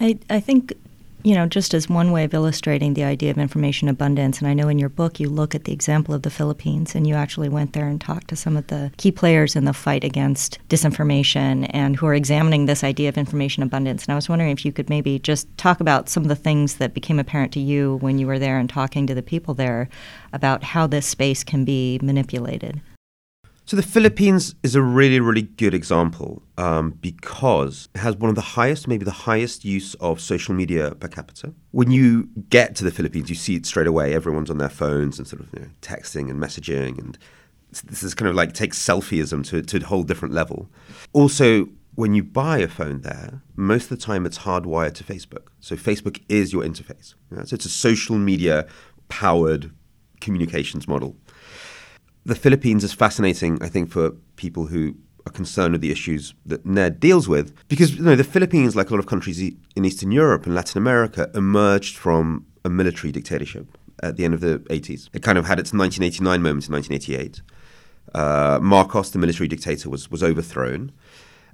I, 0.00 0.18
I 0.30 0.40
think, 0.40 0.72
you 1.22 1.34
know, 1.34 1.46
just 1.46 1.74
as 1.74 1.88
one 1.88 2.12
way 2.12 2.24
of 2.24 2.34
illustrating 2.34 2.94
the 2.94 3.04
idea 3.04 3.30
of 3.30 3.38
information 3.38 3.88
abundance, 3.88 4.38
and 4.38 4.48
I 4.48 4.54
know 4.54 4.68
in 4.68 4.78
your 4.78 4.88
book 4.88 5.20
you 5.20 5.28
look 5.28 5.54
at 5.54 5.64
the 5.64 5.72
example 5.72 6.14
of 6.14 6.22
the 6.22 6.30
Philippines, 6.30 6.94
and 6.94 7.06
you 7.06 7.14
actually 7.14 7.48
went 7.48 7.72
there 7.72 7.88
and 7.88 8.00
talked 8.00 8.28
to 8.28 8.36
some 8.36 8.56
of 8.56 8.66
the 8.68 8.92
key 8.96 9.12
players 9.12 9.56
in 9.56 9.64
the 9.64 9.72
fight 9.72 10.04
against 10.04 10.58
disinformation 10.68 11.68
and 11.70 11.96
who 11.96 12.06
are 12.06 12.14
examining 12.14 12.66
this 12.66 12.84
idea 12.84 13.08
of 13.08 13.18
information 13.18 13.62
abundance. 13.62 14.04
And 14.04 14.12
I 14.12 14.16
was 14.16 14.28
wondering 14.28 14.50
if 14.50 14.64
you 14.64 14.72
could 14.72 14.88
maybe 14.88 15.18
just 15.18 15.46
talk 15.56 15.80
about 15.80 16.08
some 16.08 16.22
of 16.22 16.28
the 16.28 16.36
things 16.36 16.76
that 16.76 16.94
became 16.94 17.18
apparent 17.18 17.52
to 17.52 17.60
you 17.60 17.98
when 18.00 18.18
you 18.18 18.26
were 18.26 18.38
there 18.38 18.58
and 18.58 18.68
talking 18.68 19.06
to 19.06 19.14
the 19.14 19.22
people 19.22 19.54
there 19.54 19.88
about 20.32 20.62
how 20.62 20.86
this 20.86 21.06
space 21.06 21.44
can 21.44 21.64
be 21.64 21.98
manipulated. 22.02 22.80
So 23.70 23.76
the 23.76 23.84
Philippines 23.84 24.56
is 24.64 24.74
a 24.74 24.82
really, 24.82 25.20
really 25.20 25.42
good 25.42 25.74
example 25.74 26.42
um, 26.58 26.90
because 27.00 27.88
it 27.94 27.98
has 27.98 28.16
one 28.16 28.28
of 28.28 28.34
the 28.34 28.40
highest, 28.40 28.88
maybe 28.88 29.04
the 29.04 29.12
highest 29.12 29.64
use 29.64 29.94
of 30.00 30.20
social 30.20 30.56
media 30.56 30.96
per 30.96 31.06
capita. 31.06 31.54
When 31.70 31.92
you 31.92 32.28
get 32.48 32.74
to 32.74 32.84
the 32.84 32.90
Philippines, 32.90 33.30
you 33.30 33.36
see 33.36 33.54
it 33.54 33.66
straight 33.66 33.86
away. 33.86 34.12
Everyone's 34.12 34.50
on 34.50 34.58
their 34.58 34.70
phones 34.70 35.20
and 35.20 35.28
sort 35.28 35.42
of 35.42 35.50
you 35.54 35.60
know, 35.60 35.68
texting 35.82 36.28
and 36.28 36.42
messaging, 36.42 36.98
and 36.98 37.16
this 37.84 38.02
is 38.02 38.12
kind 38.12 38.28
of 38.28 38.34
like 38.34 38.54
takes 38.54 38.76
selfieism 38.76 39.46
to, 39.46 39.62
to 39.62 39.76
a 39.76 39.86
whole 39.86 40.02
different 40.02 40.34
level. 40.34 40.68
Also, 41.12 41.68
when 41.94 42.12
you 42.12 42.24
buy 42.24 42.58
a 42.58 42.66
phone 42.66 43.02
there, 43.02 43.40
most 43.54 43.84
of 43.84 43.90
the 43.90 44.04
time 44.04 44.26
it's 44.26 44.38
hardwired 44.38 44.94
to 44.94 45.04
Facebook. 45.04 45.46
So 45.60 45.76
Facebook 45.76 46.20
is 46.28 46.52
your 46.52 46.64
interface. 46.64 47.14
So 47.44 47.54
it's 47.54 47.66
a 47.66 47.68
social 47.68 48.18
media 48.18 48.66
powered 49.08 49.70
communications 50.20 50.88
model 50.88 51.16
the 52.24 52.34
Philippines 52.34 52.84
is 52.84 52.92
fascinating, 52.92 53.58
I 53.62 53.68
think, 53.68 53.90
for 53.90 54.10
people 54.36 54.66
who 54.66 54.94
are 55.26 55.32
concerned 55.32 55.72
with 55.72 55.80
the 55.80 55.90
issues 55.90 56.34
that 56.46 56.64
NED 56.66 57.00
deals 57.00 57.28
with, 57.28 57.54
because 57.68 57.94
you 57.94 58.02
know 58.02 58.16
the 58.16 58.24
Philippines, 58.24 58.76
like 58.76 58.90
a 58.90 58.94
lot 58.94 59.00
of 59.00 59.06
countries 59.06 59.40
in 59.40 59.84
Eastern 59.84 60.12
Europe 60.12 60.46
and 60.46 60.54
Latin 60.54 60.78
America, 60.78 61.30
emerged 61.34 61.96
from 61.96 62.46
a 62.64 62.70
military 62.70 63.12
dictatorship 63.12 63.76
at 64.02 64.16
the 64.16 64.24
end 64.24 64.34
of 64.34 64.40
the 64.40 64.58
80s. 64.70 65.08
It 65.12 65.22
kind 65.22 65.38
of 65.38 65.46
had 65.46 65.58
its 65.58 65.72
1989 65.72 66.42
moment 66.42 66.66
in 66.66 66.74
1988. 66.74 67.42
Uh, 68.14 68.58
Marcos, 68.60 69.10
the 69.10 69.18
military 69.18 69.48
dictator, 69.48 69.88
was 69.88 70.10
was 70.10 70.22
overthrown, 70.22 70.92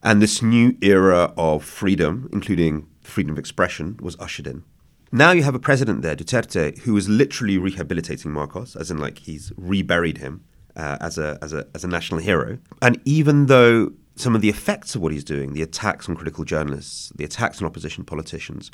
and 0.02 0.22
this 0.22 0.42
new 0.42 0.76
era 0.80 1.32
of 1.36 1.64
freedom, 1.64 2.28
including 2.32 2.86
freedom 3.02 3.32
of 3.32 3.38
expression, 3.38 3.98
was 4.00 4.16
ushered 4.18 4.46
in. 4.46 4.64
Now 5.12 5.30
you 5.30 5.44
have 5.44 5.54
a 5.54 5.60
president 5.60 6.02
there, 6.02 6.16
Duterte, 6.16 6.78
who 6.78 6.96
is 6.96 7.08
literally 7.08 7.58
rehabilitating 7.58 8.32
Marcos, 8.32 8.74
as 8.74 8.90
in 8.90 8.98
like 8.98 9.18
he's 9.18 9.52
reburied 9.56 10.18
him 10.18 10.42
uh, 10.76 10.98
as 11.00 11.18
a 11.18 11.38
as 11.42 11.52
a 11.52 11.66
as 11.74 11.84
a 11.84 11.88
national 11.88 12.20
hero. 12.20 12.58
And 12.82 13.00
even 13.04 13.46
though 13.46 13.92
some 14.14 14.34
of 14.34 14.40
the 14.40 14.48
effects 14.48 14.94
of 14.94 15.02
what 15.02 15.12
he's 15.12 15.24
doing, 15.24 15.52
the 15.52 15.62
attacks 15.62 16.08
on 16.08 16.16
critical 16.16 16.44
journalists, 16.44 17.12
the 17.16 17.24
attacks 17.24 17.60
on 17.60 17.66
opposition 17.66 18.04
politicians, 18.04 18.70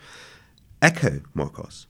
echo 0.80 1.20
Marcos. 1.34 1.86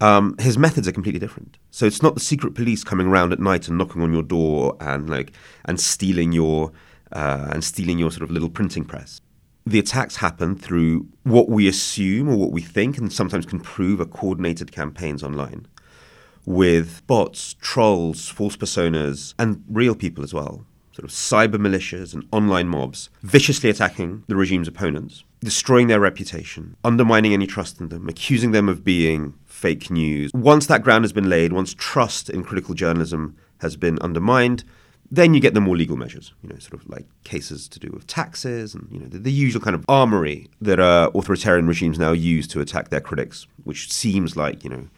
Um, 0.00 0.34
his 0.40 0.58
methods 0.58 0.88
are 0.88 0.92
completely 0.92 1.20
different. 1.20 1.58
So 1.70 1.86
it's 1.86 2.02
not 2.02 2.14
the 2.14 2.20
secret 2.20 2.54
police 2.54 2.82
coming 2.82 3.06
around 3.06 3.32
at 3.32 3.38
night 3.38 3.68
and 3.68 3.78
knocking 3.78 4.02
on 4.02 4.12
your 4.12 4.24
door 4.24 4.76
and 4.80 5.08
like 5.08 5.32
and 5.64 5.80
stealing 5.80 6.32
your 6.32 6.72
uh, 7.12 7.50
and 7.52 7.62
stealing 7.62 7.98
your 7.98 8.10
sort 8.10 8.22
of 8.22 8.30
little 8.30 8.50
printing 8.50 8.84
press. 8.84 9.20
The 9.64 9.78
attacks 9.78 10.16
happen 10.16 10.56
through 10.56 11.06
what 11.22 11.48
we 11.48 11.68
assume 11.68 12.28
or 12.28 12.36
what 12.36 12.50
we 12.50 12.62
think, 12.62 12.98
and 12.98 13.12
sometimes 13.12 13.46
can 13.46 13.60
prove 13.60 14.00
are 14.00 14.06
coordinated 14.06 14.72
campaigns 14.72 15.22
online 15.22 15.68
with 16.44 17.06
bots, 17.06 17.54
trolls, 17.60 18.28
false 18.28 18.56
personas, 18.56 19.34
and 19.38 19.62
real 19.68 19.94
people 19.94 20.24
as 20.24 20.34
well. 20.34 20.64
Sort 20.92 21.04
of 21.04 21.10
cyber 21.10 21.56
militias 21.56 22.12
and 22.12 22.26
online 22.32 22.68
mobs 22.68 23.08
viciously 23.22 23.70
attacking 23.70 24.24
the 24.28 24.36
regime's 24.36 24.68
opponents, 24.68 25.24
destroying 25.40 25.86
their 25.86 26.00
reputation, 26.00 26.76
undermining 26.84 27.32
any 27.32 27.46
trust 27.46 27.80
in 27.80 27.88
them, 27.88 28.08
accusing 28.08 28.50
them 28.50 28.68
of 28.68 28.84
being 28.84 29.34
fake 29.46 29.90
news. 29.90 30.30
Once 30.34 30.66
that 30.66 30.82
ground 30.82 31.04
has 31.04 31.12
been 31.12 31.30
laid, 31.30 31.52
once 31.52 31.74
trust 31.74 32.28
in 32.28 32.44
critical 32.44 32.74
journalism 32.74 33.36
has 33.60 33.76
been 33.76 33.98
undermined, 34.00 34.64
then 35.10 35.34
you 35.34 35.40
get 35.40 35.52
the 35.52 35.60
more 35.60 35.76
legal 35.76 35.96
measures, 35.96 36.32
you 36.42 36.48
know, 36.48 36.58
sort 36.58 36.74
of 36.74 36.88
like 36.88 37.06
cases 37.22 37.68
to 37.68 37.78
do 37.78 37.90
with 37.92 38.06
taxes 38.06 38.74
and, 38.74 38.88
you 38.90 38.98
know, 38.98 39.06
the, 39.06 39.18
the 39.18 39.32
usual 39.32 39.60
kind 39.60 39.74
of 39.74 39.84
armory 39.88 40.48
that 40.60 40.80
uh, 40.80 41.10
authoritarian 41.14 41.66
regimes 41.66 41.98
now 41.98 42.12
use 42.12 42.48
to 42.48 42.60
attack 42.60 42.88
their 42.88 43.00
critics, 43.00 43.46
which 43.64 43.92
seems 43.92 44.36
like, 44.36 44.64
you 44.64 44.70
know, 44.70 44.88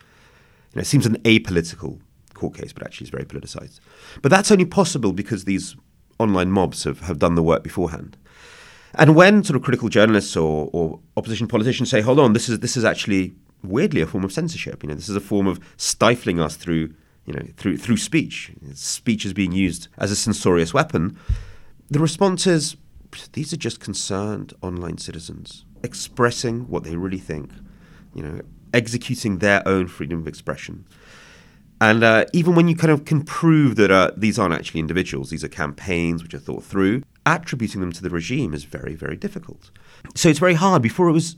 you 0.75 0.79
know, 0.79 0.83
it 0.83 0.87
seems 0.87 1.07
an 1.07 1.19
apolitical 1.19 2.01
court 2.35 2.57
case, 2.57 2.73
but 2.73 2.83
actually 2.83 3.05
is 3.05 3.11
very 3.11 3.25
politicized. 3.25 3.79
But 4.23 4.31
that's 4.31 4.51
only 4.51 4.65
possible 4.65 5.13
because 5.13 5.45
these 5.45 5.77
online 6.19 6.51
mobs 6.51 6.83
have, 6.83 7.01
have 7.01 7.21
done 7.21 7.37
the 7.37 7.45
work 7.45 7.63
beforehand. 7.63 8.17
And 8.95 9.15
when 9.15 9.45
sort 9.45 9.57
of 9.57 9.63
critical 9.63 9.89
journalists 9.89 10.37
or, 10.37 10.69
or 10.73 11.01
opposition 11.17 11.47
politicians 11.47 11.91
say, 11.91 12.01
hold 12.01 12.19
on, 12.19 12.33
this 12.33 12.49
is 12.49 12.59
this 12.59 12.77
is 12.77 12.85
actually 12.85 13.35
weirdly 13.63 14.01
a 14.01 14.07
form 14.07 14.25
of 14.25 14.33
censorship. 14.33 14.83
You 14.83 14.89
know, 14.89 14.95
this 14.97 15.09
is 15.09 15.17
a 15.17 15.21
form 15.21 15.47
of 15.47 15.61
stifling 15.77 16.41
us 16.41 16.57
through, 16.57 16.93
you 17.25 17.33
know, 17.35 17.47
through 17.57 17.79
through 17.79 17.97
speech. 17.97 18.53
Speech 18.75 19.25
is 19.25 19.33
being 19.33 19.53
used 19.53 19.89
as 19.99 20.11
a 20.11 20.17
censorious 20.17 20.75
weapon. 20.75 21.17
The 21.91 22.01
response 22.01 22.47
is, 22.47 22.77
these 23.33 23.53
are 23.53 23.57
just 23.57 23.79
concerned 23.79 24.55
online 24.61 24.99
citizens 24.99 25.65
expressing 25.83 26.69
what 26.69 26.83
they 26.83 26.97
really 26.97 27.19
think. 27.19 27.51
You 28.15 28.23
know, 28.23 28.41
executing 28.75 29.39
their 29.39 29.67
own 29.67 29.89
freedom 29.89 30.19
of 30.19 30.29
expression. 30.29 30.85
And 31.81 32.05
uh, 32.05 32.25
even 32.33 32.55
when 32.55 32.69
you 32.69 32.77
kind 32.77 32.93
of 32.93 33.05
can 33.05 33.23
prove 33.23 33.77
that 33.77 33.91
uh, 33.91 34.11
these 34.17 34.39
aren't 34.39 34.55
actually 34.55 34.81
individuals, 34.81 35.31
these 35.31 35.45
are 35.45 35.49
campaigns 35.49 36.23
which 36.23 36.35
are 36.35 36.39
thought 36.39 36.65
through, 36.65 37.03
attributing 37.27 37.81
them 37.81 37.93
to 37.93 38.03
the 38.03 38.11
regime 38.11 38.55
is 38.55 38.65
very, 38.65 38.95
very 38.95 39.17
difficult. 39.17 39.71
So 40.15 40.29
it's 40.29 40.39
very 40.39 40.55
hard. 40.55 40.83
Before 40.83 41.09
it 41.09 41.13
was 41.13 41.37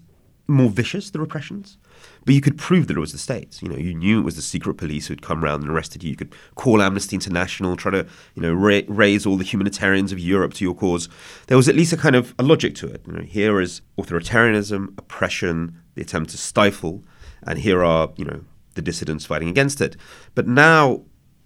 more 0.48 0.70
vicious, 0.70 1.10
the 1.10 1.18
repressions, 1.18 1.78
but 2.24 2.34
you 2.34 2.40
could 2.40 2.58
prove 2.58 2.86
that 2.86 2.96
it 2.96 3.00
was 3.00 3.12
the 3.12 3.18
state. 3.18 3.60
You 3.62 3.68
know, 3.68 3.76
you 3.76 3.94
knew 3.94 4.20
it 4.20 4.24
was 4.24 4.36
the 4.36 4.42
secret 4.42 4.74
police 4.74 5.06
who'd 5.06 5.22
come 5.22 5.42
around 5.42 5.62
and 5.62 5.70
arrested 5.70 6.04
you. 6.04 6.10
You 6.10 6.16
could 6.16 6.34
call 6.54 6.82
Amnesty 6.82 7.16
International, 7.16 7.76
try 7.76 7.90
to, 7.92 8.06
you 8.34 8.42
know, 8.42 8.52
ra- 8.52 8.82
raise 8.88 9.26
all 9.26 9.36
the 9.36 9.44
humanitarians 9.44 10.12
of 10.12 10.20
Europe 10.20 10.54
to 10.54 10.64
your 10.64 10.74
cause. 10.74 11.08
There 11.46 11.56
was 11.56 11.68
at 11.68 11.74
least 11.74 11.92
a 11.92 11.96
kind 11.96 12.14
of 12.14 12.34
a 12.38 12.42
logic 12.42 12.74
to 12.76 12.88
it. 12.88 13.02
You 13.06 13.14
know, 13.14 13.22
here 13.22 13.60
is 13.60 13.80
authoritarianism, 13.98 14.98
oppression, 14.98 15.80
the 15.94 16.02
attempt 16.02 16.30
to 16.30 16.38
stifle 16.38 17.02
and 17.46 17.58
here 17.58 17.84
are 17.84 18.10
you 18.16 18.24
know 18.24 18.40
the 18.74 18.82
dissidents 18.82 19.24
fighting 19.24 19.48
against 19.48 19.80
it. 19.80 19.96
But 20.34 20.46
now 20.46 21.02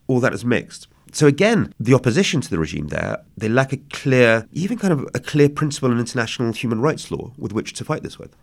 all 0.07 0.21
that 0.21 0.35
is 0.35 0.45
mixed. 0.45 0.89
So 1.13 1.27
again, 1.27 1.75
the 1.81 1.95
opposition 1.95 2.41
to 2.41 2.51
the 2.51 2.59
regime 2.59 2.89
there, 2.89 3.23
they 3.37 3.49
lack 3.49 3.73
a 3.73 3.79
clear, 3.79 4.47
even 4.53 4.79
kind 4.79 4.93
of 4.93 5.09
a 5.15 5.19
clear 5.19 5.49
principle 5.49 5.91
in 5.91 5.99
international 5.99 6.53
human 6.53 6.81
rights 6.81 7.11
law 7.11 7.33
with 7.37 7.53
which 7.53 7.73
to 7.75 7.85
fight 7.85 8.03
this 8.03 8.19
with. 8.19 8.37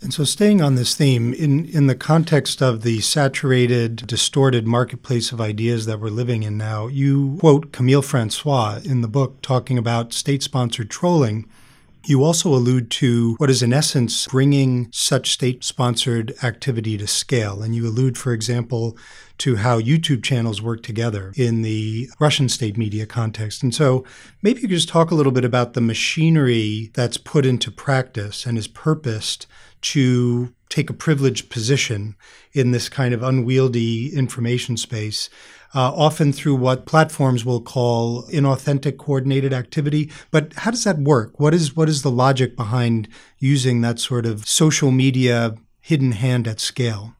And 0.00 0.12
so, 0.12 0.24
staying 0.24 0.60
on 0.60 0.74
this 0.74 0.96
theme, 0.96 1.32
in, 1.32 1.64
in 1.66 1.86
the 1.86 1.94
context 1.94 2.60
of 2.60 2.82
the 2.82 3.00
saturated, 3.00 4.04
distorted 4.08 4.66
marketplace 4.66 5.30
of 5.30 5.40
ideas 5.40 5.86
that 5.86 6.00
we're 6.00 6.08
living 6.10 6.42
in 6.42 6.58
now, 6.58 6.88
you 6.88 7.36
quote 7.38 7.70
Camille 7.70 8.02
Francois 8.02 8.80
in 8.84 9.00
the 9.00 9.06
book 9.06 9.40
talking 9.42 9.78
about 9.78 10.12
state 10.12 10.42
sponsored 10.42 10.90
trolling 10.90 11.48
you 12.06 12.24
also 12.24 12.52
allude 12.54 12.90
to 12.92 13.34
what 13.38 13.50
is, 13.50 13.62
in 13.62 13.72
essence, 13.72 14.26
bringing 14.26 14.88
such 14.92 15.30
state 15.30 15.64
sponsored 15.64 16.34
activity 16.42 16.98
to 16.98 17.06
scale. 17.06 17.62
And 17.62 17.74
you 17.74 17.86
allude, 17.86 18.18
for 18.18 18.32
example, 18.32 18.96
to 19.38 19.56
how 19.56 19.80
YouTube 19.80 20.22
channels 20.22 20.62
work 20.62 20.82
together 20.82 21.32
in 21.36 21.62
the 21.62 22.08
Russian 22.20 22.48
state 22.48 22.76
media 22.76 23.06
context. 23.06 23.62
And 23.62 23.74
so 23.74 24.04
maybe 24.42 24.60
you 24.60 24.68
could 24.68 24.74
just 24.74 24.88
talk 24.88 25.10
a 25.10 25.14
little 25.14 25.32
bit 25.32 25.44
about 25.44 25.74
the 25.74 25.80
machinery 25.80 26.90
that's 26.94 27.16
put 27.16 27.44
into 27.44 27.70
practice 27.70 28.46
and 28.46 28.56
is 28.56 28.68
purposed 28.68 29.46
to 29.82 30.54
take 30.72 30.88
a 30.88 30.94
privileged 30.94 31.50
position 31.50 32.16
in 32.52 32.70
this 32.70 32.88
kind 32.88 33.12
of 33.12 33.22
unwieldy 33.22 34.14
information 34.16 34.74
space 34.78 35.28
uh, 35.74 35.92
often 35.94 36.32
through 36.32 36.54
what 36.54 36.86
platforms 36.86 37.44
will 37.44 37.60
call 37.60 38.24
inauthentic 38.28 38.96
coordinated 38.96 39.52
activity. 39.52 40.10
But 40.30 40.54
how 40.54 40.70
does 40.70 40.84
that 40.84 40.98
work? 40.98 41.38
What 41.38 41.52
is 41.52 41.76
what 41.76 41.88
is 41.88 42.02
the 42.02 42.10
logic 42.10 42.56
behind 42.56 43.08
using 43.38 43.82
that 43.82 43.98
sort 43.98 44.24
of 44.24 44.48
social 44.48 44.90
media 44.90 45.56
hidden 45.80 46.12
hand 46.12 46.48
at 46.48 46.58
scale? 46.58 47.14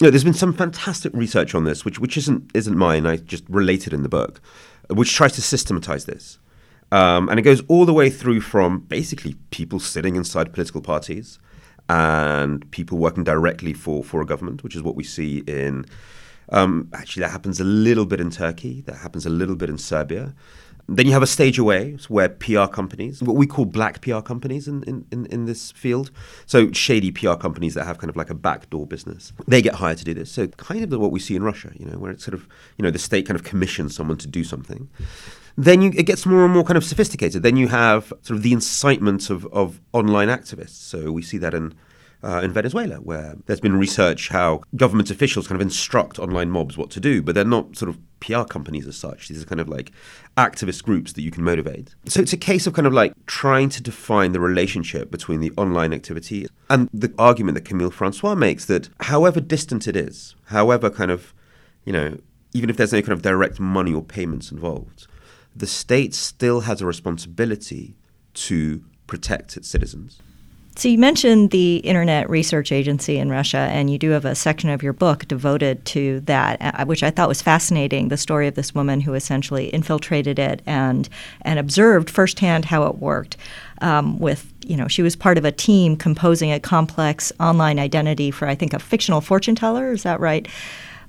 Yeah, 0.00 0.10
there's 0.10 0.24
been 0.24 0.32
some 0.32 0.54
fantastic 0.54 1.12
research 1.14 1.54
on 1.54 1.64
this, 1.64 1.84
which 1.84 1.98
which 1.98 2.16
isn't 2.16 2.50
isn't 2.54 2.76
mine. 2.76 3.06
I 3.06 3.16
just 3.16 3.44
related 3.48 3.92
in 3.92 4.02
the 4.02 4.08
book, 4.08 4.40
which 4.88 5.14
tries 5.14 5.32
to 5.32 5.42
systematize 5.42 6.06
this, 6.06 6.38
um, 6.90 7.28
and 7.28 7.38
it 7.38 7.42
goes 7.42 7.62
all 7.68 7.84
the 7.84 7.92
way 7.92 8.08
through 8.08 8.40
from 8.40 8.80
basically 8.80 9.34
people 9.50 9.78
sitting 9.78 10.16
inside 10.16 10.54
political 10.54 10.80
parties 10.80 11.38
and 11.88 12.70
people 12.70 12.98
working 12.98 13.24
directly 13.24 13.72
for 13.72 14.04
for 14.04 14.20
a 14.20 14.26
government, 14.26 14.62
which 14.62 14.76
is 14.76 14.82
what 14.82 14.94
we 14.94 15.04
see 15.04 15.38
in 15.46 15.86
um, 16.50 16.88
actually, 16.94 17.22
that 17.22 17.30
happens 17.30 17.60
a 17.60 17.64
little 17.64 18.06
bit 18.06 18.20
in 18.20 18.30
Turkey. 18.30 18.82
That 18.82 18.96
happens 18.96 19.26
a 19.26 19.30
little 19.30 19.56
bit 19.56 19.68
in 19.68 19.78
Serbia. 19.78 20.34
Then 20.90 21.04
you 21.04 21.12
have 21.12 21.22
a 21.22 21.26
stage 21.26 21.58
away 21.58 21.98
where 22.08 22.30
PR 22.30 22.64
companies, 22.64 23.22
what 23.22 23.36
we 23.36 23.46
call 23.46 23.66
black 23.66 24.00
PR 24.00 24.20
companies 24.20 24.66
in, 24.66 25.04
in, 25.12 25.26
in, 25.26 25.44
this 25.44 25.70
field, 25.72 26.10
so 26.46 26.72
shady 26.72 27.12
PR 27.12 27.34
companies 27.34 27.74
that 27.74 27.84
have 27.84 27.98
kind 27.98 28.08
of 28.08 28.16
like 28.16 28.30
a 28.30 28.34
backdoor 28.34 28.86
business, 28.86 29.34
they 29.46 29.60
get 29.60 29.74
hired 29.74 29.98
to 29.98 30.04
do 30.04 30.14
this. 30.14 30.30
So 30.30 30.46
kind 30.46 30.90
of 30.90 30.98
what 30.98 31.12
we 31.12 31.20
see 31.20 31.36
in 31.36 31.42
Russia, 31.42 31.72
you 31.78 31.84
know, 31.84 31.98
where 31.98 32.10
it's 32.10 32.24
sort 32.24 32.32
of, 32.32 32.48
you 32.78 32.82
know, 32.82 32.90
the 32.90 32.98
state 32.98 33.26
kind 33.26 33.38
of 33.38 33.44
commissions 33.44 33.94
someone 33.94 34.16
to 34.16 34.26
do 34.26 34.42
something. 34.42 34.88
Then 35.58 35.82
you, 35.82 35.92
it 35.96 36.04
gets 36.04 36.24
more 36.24 36.44
and 36.44 36.54
more 36.54 36.62
kind 36.62 36.76
of 36.76 36.84
sophisticated. 36.84 37.42
Then 37.42 37.56
you 37.56 37.66
have 37.66 38.12
sort 38.22 38.36
of 38.36 38.44
the 38.44 38.52
incitement 38.52 39.28
of, 39.28 39.44
of 39.46 39.80
online 39.92 40.28
activists. 40.28 40.76
So 40.76 41.10
we 41.10 41.20
see 41.20 41.36
that 41.38 41.52
in 41.52 41.74
uh, 42.22 42.40
in 42.42 42.52
Venezuela, 42.52 42.96
where 42.96 43.36
there's 43.46 43.60
been 43.60 43.76
research 43.76 44.28
how 44.28 44.60
government 44.74 45.10
officials 45.10 45.46
kind 45.46 45.60
of 45.60 45.64
instruct 45.64 46.18
online 46.18 46.50
mobs 46.50 46.76
what 46.76 46.90
to 46.90 47.00
do, 47.00 47.22
but 47.22 47.34
they're 47.34 47.44
not 47.44 47.76
sort 47.76 47.88
of 47.88 47.98
PR 48.20 48.42
companies 48.42 48.86
as 48.86 48.96
such. 48.96 49.28
These 49.28 49.42
are 49.42 49.46
kind 49.46 49.60
of 49.60 49.68
like 49.68 49.92
activist 50.36 50.82
groups 50.82 51.12
that 51.12 51.22
you 51.22 51.30
can 51.30 51.44
motivate. 51.44 51.94
So 52.06 52.20
it's 52.20 52.32
a 52.32 52.36
case 52.36 52.66
of 52.66 52.72
kind 52.72 52.86
of 52.86 52.92
like 52.92 53.12
trying 53.26 53.68
to 53.70 53.82
define 53.82 54.32
the 54.32 54.40
relationship 54.40 55.10
between 55.10 55.40
the 55.40 55.52
online 55.56 55.92
activity 55.92 56.46
and 56.68 56.88
the 56.92 57.12
argument 57.18 57.54
that 57.54 57.64
Camille 57.64 57.92
Francois 57.92 58.34
makes 58.34 58.64
that 58.64 58.88
however 59.00 59.40
distant 59.40 59.86
it 59.86 59.94
is, 59.94 60.34
however 60.46 60.90
kind 60.90 61.12
of, 61.12 61.32
you 61.84 61.92
know, 61.92 62.18
even 62.52 62.68
if 62.68 62.76
there's 62.76 62.92
no 62.92 63.00
kind 63.00 63.12
of 63.12 63.22
direct 63.22 63.60
money 63.60 63.94
or 63.94 64.02
payments 64.02 64.50
involved, 64.50 65.06
the 65.58 65.66
state 65.66 66.14
still 66.14 66.60
has 66.60 66.80
a 66.80 66.86
responsibility 66.86 67.96
to 68.34 68.82
protect 69.06 69.56
its 69.56 69.68
citizens. 69.68 70.18
So 70.78 70.88
you 70.88 70.96
mentioned 70.96 71.50
the 71.50 71.78
Internet 71.78 72.30
Research 72.30 72.70
Agency 72.70 73.18
in 73.18 73.30
Russia, 73.30 73.58
and 73.58 73.90
you 73.90 73.98
do 73.98 74.10
have 74.10 74.24
a 74.24 74.36
section 74.36 74.70
of 74.70 74.80
your 74.80 74.92
book 74.92 75.26
devoted 75.26 75.84
to 75.86 76.20
that, 76.20 76.58
uh, 76.60 76.84
which 76.84 77.02
I 77.02 77.10
thought 77.10 77.26
was 77.26 77.42
fascinating. 77.42 78.08
The 78.08 78.16
story 78.16 78.46
of 78.46 78.54
this 78.54 78.76
woman 78.76 79.00
who 79.00 79.14
essentially 79.14 79.70
infiltrated 79.70 80.38
it 80.38 80.62
and 80.66 81.08
and 81.42 81.58
observed 81.58 82.08
firsthand 82.08 82.64
how 82.66 82.84
it 82.84 82.98
worked. 82.98 83.36
Um, 83.80 84.20
with 84.20 84.52
you 84.64 84.76
know, 84.76 84.86
she 84.86 85.02
was 85.02 85.16
part 85.16 85.36
of 85.36 85.44
a 85.44 85.50
team 85.50 85.96
composing 85.96 86.52
a 86.52 86.60
complex 86.60 87.32
online 87.40 87.80
identity 87.80 88.30
for 88.30 88.46
I 88.46 88.54
think 88.54 88.72
a 88.72 88.78
fictional 88.78 89.20
fortune 89.20 89.56
teller. 89.56 89.90
Is 89.90 90.04
that 90.04 90.20
right? 90.20 90.46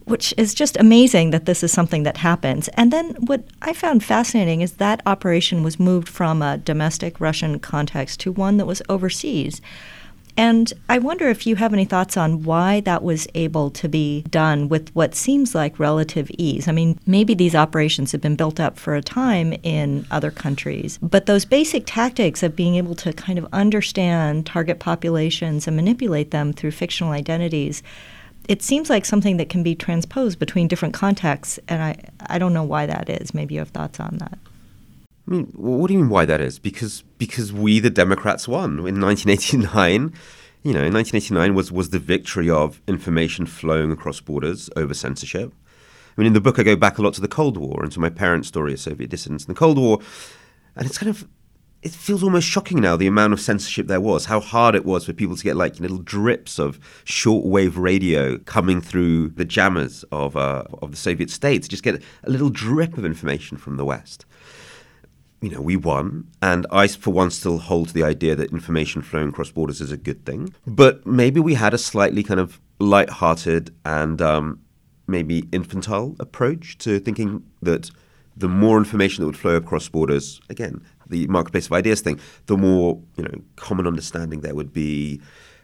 Which 0.09 0.33
is 0.37 0.53
just 0.53 0.75
amazing 0.77 1.29
that 1.29 1.45
this 1.45 1.63
is 1.63 1.71
something 1.71 2.03
that 2.03 2.17
happens. 2.17 2.67
And 2.69 2.91
then 2.91 3.15
what 3.19 3.43
I 3.61 3.73
found 3.73 4.03
fascinating 4.03 4.61
is 4.61 4.73
that 4.73 5.01
operation 5.05 5.63
was 5.63 5.79
moved 5.79 6.09
from 6.09 6.41
a 6.41 6.57
domestic 6.57 7.19
Russian 7.19 7.59
context 7.59 8.19
to 8.21 8.31
one 8.31 8.57
that 8.57 8.65
was 8.65 8.81
overseas. 8.89 9.61
And 10.37 10.71
I 10.87 10.99
wonder 10.99 11.27
if 11.27 11.45
you 11.45 11.57
have 11.57 11.73
any 11.73 11.83
thoughts 11.83 12.15
on 12.15 12.43
why 12.43 12.79
that 12.81 13.03
was 13.03 13.27
able 13.35 13.69
to 13.71 13.89
be 13.89 14.21
done 14.29 14.69
with 14.69 14.89
what 14.95 15.13
seems 15.13 15.53
like 15.53 15.79
relative 15.79 16.31
ease. 16.37 16.67
I 16.67 16.71
mean, 16.71 16.97
maybe 17.05 17.33
these 17.33 17.55
operations 17.55 18.13
have 18.13 18.21
been 18.21 18.37
built 18.37 18.57
up 18.57 18.79
for 18.79 18.95
a 18.95 19.01
time 19.01 19.53
in 19.63 20.07
other 20.11 20.31
countries, 20.31 20.97
but 21.01 21.25
those 21.25 21.43
basic 21.43 21.83
tactics 21.85 22.41
of 22.41 22.55
being 22.55 22.75
able 22.75 22.95
to 22.95 23.11
kind 23.11 23.37
of 23.37 23.47
understand 23.51 24.45
target 24.45 24.79
populations 24.79 25.67
and 25.67 25.75
manipulate 25.75 26.31
them 26.31 26.53
through 26.53 26.71
fictional 26.71 27.11
identities 27.11 27.83
it 28.49 28.63
seems 28.63 28.89
like 28.89 29.05
something 29.05 29.37
that 29.37 29.47
can 29.47 29.61
be 29.61 29.75
transposed 29.75 30.39
between 30.39 30.67
different 30.67 30.95
contexts, 30.95 31.59
and 31.67 31.83
I, 31.83 32.03
I 32.25 32.39
don't 32.39 32.51
know 32.51 32.63
why 32.63 32.87
that 32.87 33.07
is. 33.07 33.31
Maybe 33.31 33.53
you 33.53 33.59
have 33.59 33.69
thoughts 33.69 33.99
on 33.99 34.17
that. 34.17 34.39
I 35.27 35.31
mean, 35.31 35.45
what 35.53 35.87
do 35.87 35.93
you 35.93 35.99
mean 35.99 36.09
why 36.09 36.25
that 36.25 36.41
is? 36.41 36.57
Because 36.57 37.03
because 37.19 37.53
we 37.53 37.79
the 37.79 37.91
Democrats 37.91 38.47
won 38.47 38.79
in 38.79 38.99
1989. 38.99 40.13
You 40.61 40.73
know, 40.73 40.81
1989 40.81 41.55
was 41.55 41.71
was 41.71 41.91
the 41.91 41.99
victory 41.99 42.49
of 42.49 42.81
information 42.85 43.45
flowing 43.45 43.93
across 43.93 44.19
borders 44.19 44.69
over 44.75 44.93
censorship. 44.93 45.53
I 45.55 46.19
mean, 46.19 46.27
in 46.27 46.33
the 46.33 46.41
book, 46.41 46.59
I 46.59 46.63
go 46.63 46.75
back 46.75 46.97
a 46.97 47.01
lot 47.01 47.13
to 47.13 47.21
the 47.21 47.29
Cold 47.29 47.55
War 47.55 47.81
and 47.81 47.89
to 47.93 47.99
my 48.01 48.09
parents' 48.09 48.49
story 48.49 48.73
of 48.73 48.81
Soviet 48.81 49.09
dissidents 49.09 49.45
in 49.45 49.47
the 49.47 49.57
Cold 49.57 49.77
War, 49.77 50.01
and 50.75 50.85
it's 50.85 50.97
kind 50.97 51.09
of 51.09 51.25
it 51.81 51.91
feels 51.91 52.23
almost 52.23 52.47
shocking 52.47 52.81
now 52.81 52.97
the 52.97 53.07
amount 53.07 53.31
of 53.31 53.39
censorship 53.39 53.87
there 53.87 54.01
was, 54.01 54.25
how 54.25 54.39
hard 54.39 54.75
it 54.75 54.85
was 54.85 55.05
for 55.05 55.13
people 55.13 55.35
to 55.35 55.43
get 55.43 55.55
like 55.55 55.79
little 55.79 55.99
drips 55.99 56.59
of 56.59 56.79
shortwave 57.05 57.77
radio 57.77 58.37
coming 58.39 58.81
through 58.81 59.29
the 59.29 59.45
jammers 59.45 60.03
of 60.11 60.35
uh, 60.35 60.63
of 60.81 60.91
the 60.91 60.97
Soviet 60.97 61.29
states, 61.29 61.67
just 61.67 61.83
get 61.83 62.01
a 62.23 62.29
little 62.29 62.49
drip 62.49 62.97
of 62.97 63.05
information 63.05 63.57
from 63.57 63.77
the 63.77 63.85
West. 63.85 64.25
You 65.41 65.51
know, 65.51 65.61
we 65.61 65.77
won, 65.77 66.27
and 66.41 66.67
I, 66.69 66.87
for 66.87 67.11
one, 67.11 67.31
still 67.31 67.59
hold 67.59 67.87
to 67.87 67.93
the 67.93 68.03
idea 68.03 68.35
that 68.35 68.51
information 68.51 69.01
flowing 69.01 69.29
across 69.29 69.51
borders 69.51 69.79
is 69.79 69.89
a 69.89 69.97
good 69.97 70.25
thing. 70.25 70.53
But 70.67 71.07
maybe 71.07 71.39
we 71.39 71.53
had 71.53 71.73
a 71.73 71.77
slightly 71.77 72.23
kind 72.23 72.41
of 72.41 72.59
light-hearted 72.79 73.73
and 73.85 74.21
um, 74.21 74.59
maybe 75.07 75.45
infantile 75.53 76.17
approach 76.19 76.77
to 76.79 76.99
thinking 76.99 77.45
that 77.61 77.89
the 78.35 78.49
more 78.49 78.77
information 78.77 79.21
that 79.21 79.27
would 79.27 79.37
flow 79.37 79.55
across 79.55 79.87
borders, 79.87 80.41
again, 80.49 80.81
the 81.09 81.27
marketplace 81.27 81.65
of 81.65 81.73
ideas 81.73 82.01
thing, 82.01 82.19
the 82.45 82.57
more 82.57 82.99
you 83.17 83.23
know 83.23 83.41
common 83.55 83.87
understanding 83.87 84.41
there 84.41 84.55
would 84.55 84.73
be. 84.73 85.21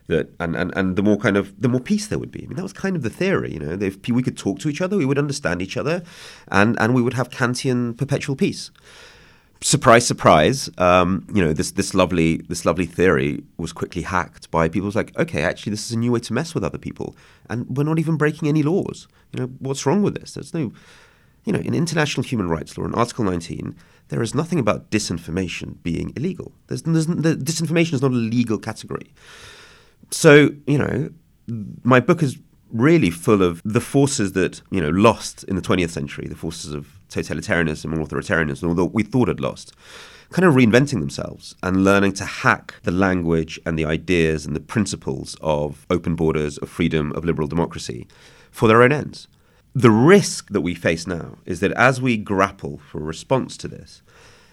That 0.08 0.30
and, 0.40 0.56
and, 0.56 0.72
and 0.78 0.96
the 0.96 1.02
more 1.02 1.18
kind 1.18 1.36
of 1.36 1.60
the 1.60 1.68
more 1.68 1.80
peace 1.80 2.06
there 2.06 2.20
would 2.20 2.30
be. 2.30 2.44
I 2.44 2.46
mean, 2.46 2.58
that 2.58 2.62
was 2.62 2.74
kind 2.74 2.96
of 2.96 3.02
the 3.02 3.10
theory, 3.10 3.54
you 3.54 3.60
know. 3.60 3.72
If 3.72 4.08
we 4.08 4.22
could 4.22 4.38
talk 4.38 4.60
to 4.60 4.70
each 4.70 4.80
other, 4.80 4.98
we 4.98 5.06
would 5.06 5.18
understand 5.18 5.64
each 5.64 5.78
other, 5.78 6.04
and 6.50 6.80
and 6.80 6.94
we 6.94 7.02
would 7.02 7.16
have 7.16 7.32
Kantian 7.32 7.98
perpetual 7.98 8.36
peace. 8.36 8.70
Surprise, 9.62 10.06
surprise! 10.06 10.70
Um, 10.78 11.26
you 11.34 11.44
know, 11.44 11.52
this 11.52 11.72
this 11.72 11.96
lovely 11.96 12.38
this 12.38 12.66
lovely 12.66 12.86
theory 12.86 13.44
was 13.58 13.74
quickly 13.74 14.04
hacked 14.04 14.52
by 14.52 14.70
people. 14.70 14.86
Who's 14.86 14.96
like, 14.96 15.18
okay, 15.18 15.42
actually, 15.42 15.72
this 15.72 15.88
is 15.88 15.94
a 15.94 15.98
new 15.98 16.12
way 16.12 16.20
to 16.20 16.34
mess 16.34 16.54
with 16.54 16.64
other 16.64 16.78
people, 16.78 17.16
and 17.50 17.66
we're 17.76 17.84
not 17.84 17.98
even 17.98 18.16
breaking 18.16 18.48
any 18.48 18.62
laws. 18.62 19.08
You 19.32 19.40
know, 19.40 19.48
what's 19.60 19.86
wrong 19.86 20.04
with 20.04 20.14
this? 20.20 20.36
There's 20.36 20.54
no, 20.54 20.72
you 21.46 21.54
know, 21.54 21.60
in 21.60 21.74
international 21.74 22.24
human 22.24 22.48
rights 22.48 22.78
law, 22.78 22.86
in 22.86 22.94
Article 22.94 23.24
19, 23.24 23.76
there 24.10 24.22
is 24.22 24.36
nothing 24.36 24.60
about 24.60 24.92
disinformation 24.92 25.82
being 25.84 26.14
illegal. 26.16 26.54
There's, 26.68 26.84
there's, 26.84 27.08
the, 27.08 27.36
disinformation 27.36 27.94
is 27.94 28.02
not 28.02 28.12
a 28.12 28.16
legal 28.16 28.58
category. 28.58 29.14
So, 30.12 30.52
you 30.68 30.78
know, 30.78 31.10
my 31.84 32.00
book 32.00 32.22
is 32.22 32.38
really 32.72 33.10
full 33.10 33.42
of 33.42 33.62
the 33.64 33.82
forces 33.82 34.34
that, 34.34 34.62
you 34.70 34.82
know, 34.82 34.90
lost 34.90 35.44
in 35.46 35.56
the 35.56 35.62
20th 35.62 35.92
century, 35.92 36.28
the 36.28 36.36
forces 36.36 36.74
of 36.74 37.00
totalitarianism 37.10 37.86
and 37.86 38.06
authoritarianism, 38.06 38.68
although 38.68 38.86
we 38.86 39.04
thought 39.04 39.28
had 39.28 39.40
lost, 39.40 39.74
kind 40.32 40.46
of 40.46 40.56
reinventing 40.56 41.00
themselves 41.00 41.56
and 41.64 41.84
learning 41.84 42.12
to 42.14 42.26
hack 42.26 42.76
the 42.84 42.92
language 42.92 43.60
and 43.66 43.78
the 43.78 43.86
ideas 43.86 44.46
and 44.46 44.56
the 44.56 44.60
principles 44.60 45.38
of 45.42 45.86
open 45.90 46.16
borders, 46.16 46.58
of 46.58 46.70
freedom, 46.70 47.12
of 47.14 47.24
liberal 47.24 47.48
democracy 47.48 48.08
for 48.52 48.68
their 48.68 48.82
own 48.82 48.92
ends. 48.92 49.28
The 49.78 49.92
risk 49.92 50.52
that 50.52 50.62
we 50.62 50.74
face 50.74 51.06
now 51.06 51.38
is 51.46 51.60
that 51.60 51.74
as 51.74 52.02
we 52.02 52.16
grapple 52.16 52.78
for 52.78 53.00
a 53.00 53.04
response 53.04 53.58
to 53.58 53.68
this, 53.68 54.02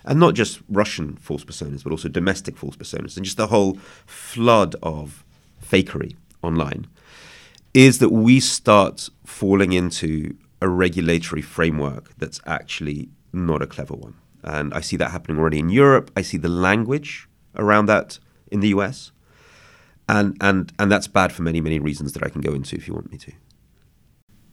and 0.05 0.19
not 0.19 0.35
just 0.35 0.61
Russian 0.69 1.15
false 1.15 1.45
personas, 1.45 1.85
but 1.85 1.93
also 1.93 2.09
domestic 2.09 2.57
false 2.57 2.75
personas, 2.75 3.17
and 3.17 3.25
just 3.25 3.37
the 3.37 3.47
whole 3.47 3.75
flood 4.05 4.75
of 4.83 5.25
fakery 5.65 6.17
online, 6.43 6.89
is 7.73 8.01
that 8.01 8.09
we 8.09 8.41
start 8.41 9.11
falling 9.25 9.73
into 9.73 10.37
a 10.61 10.69
regulatory 10.69 11.41
framework 11.41 12.13
that's 12.19 12.41
actually 12.45 13.09
not 13.33 13.63
a 13.63 13.67
clever 13.69 13.95
one. 13.95 14.15
And 14.43 14.75
I 14.75 14.81
see 14.81 14.97
that 14.97 15.13
happening 15.13 15.39
already 15.39 15.61
in 15.61 15.71
Europe. 15.71 16.11
I 16.17 16.23
see 16.23 16.37
the 16.37 16.49
language 16.49 17.29
around 17.55 17.87
that 17.87 18.19
in 18.51 18.59
the 18.59 18.69
US. 18.69 19.13
And, 20.09 20.37
and, 20.41 20.73
and 20.81 20.91
that's 20.91 21.07
bad 21.07 21.33
for 21.33 21.43
many, 21.43 21.61
many 21.61 21.79
reasons 21.79 22.13
that 22.15 22.25
I 22.25 22.29
can 22.29 22.41
go 22.41 22.55
into 22.55 22.75
if 22.75 22.89
you 22.89 22.95
want 22.95 23.13
me 23.13 23.19
to 23.19 23.33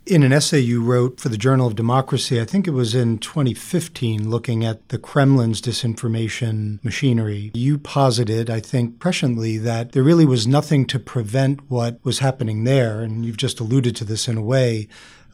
in 0.09 0.23
an 0.23 0.33
essay 0.33 0.59
you 0.59 0.81
wrote 0.81 1.19
for 1.19 1.29
the 1.29 1.37
Journal 1.37 1.67
of 1.67 1.75
Democracy, 1.75 2.41
I 2.41 2.45
think 2.45 2.67
it 2.67 2.71
was 2.71 2.95
in 2.95 3.19
2015, 3.19 4.27
looking 4.27 4.65
at 4.65 4.89
the 4.89 4.97
Kremlin's 4.97 5.61
disinformation 5.61 6.83
machinery, 6.83 7.51
you 7.53 7.77
posited, 7.77 8.49
I 8.49 8.59
think 8.59 8.97
presciently, 8.97 9.61
that 9.61 9.91
there 9.91 10.01
really 10.01 10.25
was 10.25 10.47
nothing 10.47 10.87
to 10.87 10.99
prevent 10.99 11.69
what 11.69 12.03
was 12.03 12.19
happening 12.19 12.63
there, 12.63 13.01
and 13.01 13.23
you've 13.23 13.37
just 13.37 13.59
alluded 13.59 13.95
to 13.97 14.05
this 14.05 14.27
in 14.27 14.35
a 14.35 14.41
way, 14.41 14.87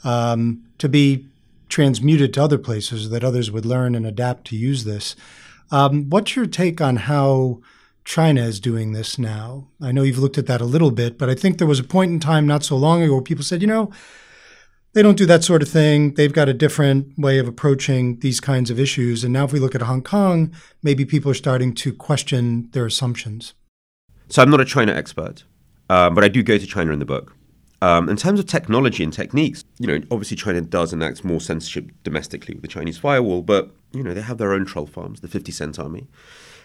um, 0.03 0.63
to 0.77 0.89
be 0.89 1.25
transmuted 1.69 2.33
to 2.33 2.43
other 2.43 2.57
places 2.57 3.09
that 3.11 3.23
others 3.23 3.49
would 3.49 3.65
learn 3.65 3.95
and 3.95 4.05
adapt 4.05 4.45
to 4.47 4.57
use 4.57 4.83
this. 4.83 5.15
Um, 5.71 6.09
what's 6.09 6.35
your 6.35 6.47
take 6.47 6.81
on 6.81 6.97
how 6.97 7.61
China 8.03 8.41
is 8.41 8.59
doing 8.59 8.91
this 8.91 9.17
now? 9.17 9.67
I 9.81 9.93
know 9.93 10.03
you've 10.03 10.19
looked 10.19 10.37
at 10.37 10.47
that 10.47 10.61
a 10.61 10.65
little 10.65 10.91
bit, 10.91 11.17
but 11.17 11.29
I 11.29 11.33
think 11.33 11.57
there 11.57 11.67
was 11.67 11.79
a 11.79 11.83
point 11.83 12.11
in 12.11 12.19
time 12.19 12.45
not 12.45 12.65
so 12.65 12.75
long 12.75 13.01
ago 13.01 13.13
where 13.13 13.21
people 13.21 13.43
said, 13.43 13.61
you 13.61 13.67
know, 13.67 13.91
they 14.95 15.01
don't 15.01 15.17
do 15.17 15.25
that 15.25 15.43
sort 15.43 15.61
of 15.61 15.67
thing. 15.67 16.13
They've 16.13 16.31
got 16.31 16.47
a 16.47 16.53
different 16.53 17.19
way 17.19 17.37
of 17.37 17.49
approaching 17.49 18.17
these 18.19 18.39
kinds 18.39 18.71
of 18.71 18.79
issues. 18.79 19.25
And 19.25 19.33
now, 19.33 19.43
if 19.43 19.51
we 19.51 19.59
look 19.59 19.75
at 19.75 19.81
Hong 19.81 20.01
Kong, 20.01 20.53
maybe 20.81 21.03
people 21.03 21.29
are 21.29 21.35
starting 21.35 21.75
to 21.75 21.93
question 21.93 22.69
their 22.71 22.85
assumptions. 22.85 23.53
So, 24.29 24.41
I'm 24.41 24.49
not 24.49 24.61
a 24.61 24.65
China 24.65 24.93
expert, 24.93 25.43
um, 25.89 26.15
but 26.15 26.23
I 26.23 26.29
do 26.29 26.41
go 26.41 26.57
to 26.57 26.65
China 26.65 26.93
in 26.93 26.99
the 26.99 27.05
book. 27.05 27.35
Um, 27.81 28.07
in 28.07 28.15
terms 28.15 28.39
of 28.39 28.45
technology 28.45 29.03
and 29.03 29.11
techniques, 29.11 29.65
you 29.79 29.87
know, 29.87 29.99
obviously 30.09 30.37
China 30.37 30.61
does 30.61 30.93
enact 30.93 31.25
more 31.25 31.41
censorship 31.41 31.91
domestically 32.03 32.55
with 32.55 32.61
the 32.61 32.69
Chinese 32.69 32.97
firewall, 32.97 33.41
but 33.41 33.71
you 33.91 34.01
know 34.01 34.13
they 34.13 34.21
have 34.21 34.37
their 34.37 34.53
own 34.53 34.65
troll 34.65 34.87
farms, 34.87 35.19
the 35.19 35.27
50 35.27 35.51
Cent 35.51 35.77
Army. 35.77 36.07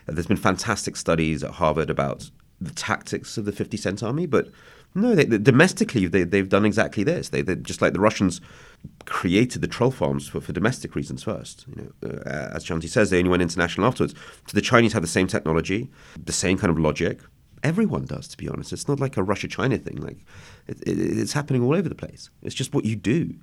Uh, 0.08 0.12
there's 0.12 0.28
been 0.28 0.36
fantastic 0.36 0.94
studies 0.94 1.42
at 1.42 1.50
Harvard 1.50 1.90
about 1.90 2.30
the 2.60 2.70
tactics 2.70 3.36
of 3.36 3.44
the 3.44 3.52
50 3.52 3.76
Cent 3.76 4.02
Army, 4.04 4.26
but 4.26 4.50
no, 4.94 5.14
they, 5.14 5.24
they, 5.24 5.38
domestically 5.38 6.06
they, 6.06 6.24
they've 6.24 6.48
done 6.48 6.64
exactly 6.64 7.04
this. 7.04 7.28
They, 7.28 7.42
they 7.42 7.56
just 7.56 7.80
like 7.80 7.92
the 7.92 8.00
Russians 8.00 8.40
created 9.04 9.62
the 9.62 9.68
troll 9.68 9.90
farms 9.90 10.28
for, 10.28 10.40
for 10.40 10.52
domestic 10.52 10.94
reasons 10.94 11.22
first. 11.22 11.66
You 11.68 11.94
know, 12.02 12.10
uh, 12.10 12.50
as 12.54 12.64
Shanthi 12.64 12.88
says, 12.88 13.10
they 13.10 13.18
only 13.18 13.30
went 13.30 13.42
international 13.42 13.86
afterwards. 13.86 14.14
So 14.46 14.54
the 14.54 14.60
Chinese 14.60 14.92
have 14.92 15.02
the 15.02 15.08
same 15.08 15.26
technology, 15.26 15.90
the 16.22 16.32
same 16.32 16.58
kind 16.58 16.70
of 16.70 16.78
logic. 16.78 17.20
Everyone 17.62 18.06
does, 18.06 18.26
to 18.28 18.36
be 18.38 18.48
honest. 18.48 18.72
It's 18.72 18.88
not 18.88 19.00
like 19.00 19.16
a 19.16 19.22
Russia-China 19.22 19.78
thing. 19.78 19.96
Like 19.96 20.24
it, 20.66 20.80
it, 20.86 20.98
it's 20.98 21.34
happening 21.34 21.62
all 21.62 21.74
over 21.74 21.88
the 21.88 21.94
place. 21.94 22.30
It's 22.42 22.54
just 22.54 22.74
what 22.74 22.84
you 22.84 22.96
do. 22.96 23.34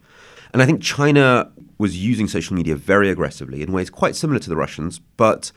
And 0.53 0.61
I 0.61 0.65
think 0.65 0.81
China 0.81 1.51
was 1.77 1.97
using 2.03 2.27
social 2.27 2.55
media 2.55 2.75
very 2.75 3.09
aggressively 3.09 3.61
in 3.61 3.71
ways 3.71 3.89
quite 3.89 4.15
similar 4.15 4.39
to 4.39 4.49
the 4.49 4.55
Russians, 4.55 4.99
but 5.17 5.51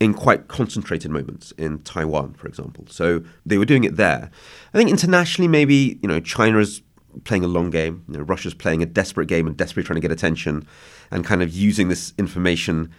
in 0.00 0.14
quite 0.14 0.48
concentrated 0.48 1.10
moments 1.10 1.52
in 1.52 1.78
Taiwan, 1.80 2.32
for 2.34 2.48
example. 2.48 2.86
So 2.88 3.22
they 3.44 3.58
were 3.58 3.66
doing 3.66 3.84
it 3.84 3.96
there. 3.96 4.30
I 4.72 4.78
think 4.78 4.90
internationally, 4.90 5.46
maybe 5.48 5.98
you 6.02 6.08
know 6.08 6.20
China 6.20 6.58
is 6.58 6.82
playing 7.24 7.44
a 7.44 7.48
long 7.48 7.70
game. 7.70 8.04
You 8.08 8.18
know, 8.18 8.24
Russia's 8.24 8.54
playing 8.54 8.82
a 8.82 8.86
desperate 8.86 9.26
game 9.26 9.46
and 9.46 9.56
desperately 9.56 9.86
trying 9.86 10.00
to 10.00 10.00
get 10.00 10.10
attention, 10.10 10.66
and 11.10 11.24
kind 11.24 11.42
of 11.42 11.50
using 11.52 11.88
this 11.88 12.14
information 12.18 12.90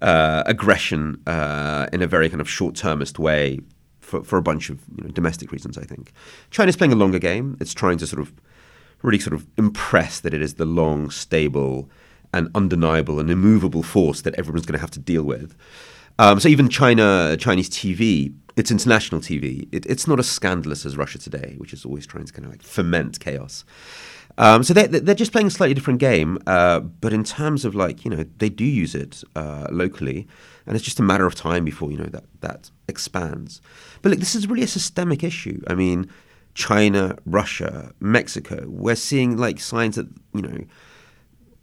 uh, 0.00 0.44
aggression 0.46 1.20
uh, 1.26 1.88
in 1.92 2.00
a 2.00 2.06
very 2.06 2.28
kind 2.28 2.40
of 2.40 2.48
short-termist 2.48 3.18
way 3.18 3.60
for, 3.98 4.22
for 4.22 4.36
a 4.36 4.42
bunch 4.42 4.70
of 4.70 4.78
you 4.96 5.04
know, 5.04 5.10
domestic 5.10 5.50
reasons. 5.50 5.76
I 5.76 5.82
think 5.82 6.12
China's 6.50 6.76
playing 6.76 6.92
a 6.92 6.96
longer 6.96 7.18
game. 7.18 7.56
It's 7.60 7.74
trying 7.74 7.98
to 7.98 8.06
sort 8.06 8.20
of 8.20 8.32
really 9.02 9.18
sort 9.18 9.34
of 9.34 9.46
impress 9.56 10.20
that 10.20 10.32
it 10.32 10.42
is 10.42 10.54
the 10.54 10.64
long, 10.64 11.10
stable, 11.10 11.90
and 12.32 12.50
undeniable 12.54 13.18
and 13.18 13.30
immovable 13.30 13.82
force 13.82 14.20
that 14.22 14.34
everyone's 14.34 14.66
going 14.66 14.78
to 14.78 14.80
have 14.80 14.90
to 14.92 15.00
deal 15.00 15.24
with. 15.24 15.56
Um, 16.18 16.40
so 16.40 16.48
even 16.48 16.68
China, 16.68 17.36
Chinese 17.38 17.68
TV, 17.68 18.34
it's 18.56 18.70
international 18.70 19.20
TV. 19.20 19.68
It, 19.70 19.84
it's 19.86 20.06
not 20.06 20.18
as 20.18 20.28
scandalous 20.28 20.86
as 20.86 20.96
Russia 20.96 21.18
Today, 21.18 21.54
which 21.58 21.72
is 21.72 21.84
always 21.84 22.06
trying 22.06 22.24
to 22.24 22.32
kind 22.32 22.46
of 22.46 22.50
like 22.50 22.62
foment 22.62 23.20
chaos. 23.20 23.64
Um, 24.38 24.62
so 24.62 24.74
they're, 24.74 24.88
they're 24.88 25.14
just 25.14 25.32
playing 25.32 25.46
a 25.46 25.50
slightly 25.50 25.74
different 25.74 26.00
game. 26.00 26.38
Uh, 26.46 26.80
but 26.80 27.12
in 27.12 27.24
terms 27.24 27.64
of 27.64 27.74
like, 27.74 28.04
you 28.04 28.10
know, 28.10 28.24
they 28.38 28.48
do 28.48 28.64
use 28.64 28.94
it 28.94 29.22
uh, 29.34 29.66
locally, 29.70 30.26
and 30.66 30.74
it's 30.76 30.84
just 30.84 31.00
a 31.00 31.02
matter 31.02 31.26
of 31.26 31.34
time 31.34 31.64
before 31.64 31.90
you 31.90 31.98
know 31.98 32.06
that 32.06 32.24
that 32.40 32.70
expands. 32.88 33.60
But 34.02 34.10
look, 34.10 34.18
this 34.18 34.34
is 34.34 34.46
really 34.48 34.62
a 34.62 34.68
systemic 34.68 35.22
issue. 35.22 35.62
I 35.68 35.74
mean, 35.74 36.10
China, 36.54 37.16
Russia, 37.24 37.92
Mexico. 38.00 38.64
We're 38.66 38.96
seeing 38.96 39.36
like 39.36 39.60
signs 39.60 39.96
that 39.96 40.08
you 40.34 40.42
know 40.42 40.64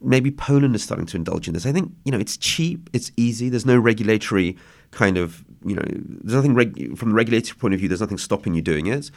maybe 0.03 0.31
Poland 0.31 0.75
is 0.75 0.83
starting 0.83 1.05
to 1.07 1.17
indulge 1.17 1.47
in 1.47 1.53
this. 1.53 1.65
I 1.65 1.71
think 1.71 1.91
you 2.05 2.11
know 2.11 2.19
it's 2.19 2.37
cheap, 2.37 2.89
it's 2.93 3.11
easy. 3.17 3.49
There's 3.49 3.65
no 3.65 3.77
regulatory 3.77 4.57
kind 4.91 5.17
of 5.17 5.43
you 5.65 5.75
know 5.75 5.83
there's 5.87 6.35
nothing 6.35 6.53
reg- 6.53 6.97
from 6.97 7.09
the 7.09 7.15
regulatory 7.15 7.57
point 7.57 7.73
of 7.73 7.79
view. 7.79 7.89
There's 7.89 8.01
nothing 8.01 8.17
stopping 8.17 8.53
you 8.53 8.61
doing 8.61 8.87
it, 8.87 9.09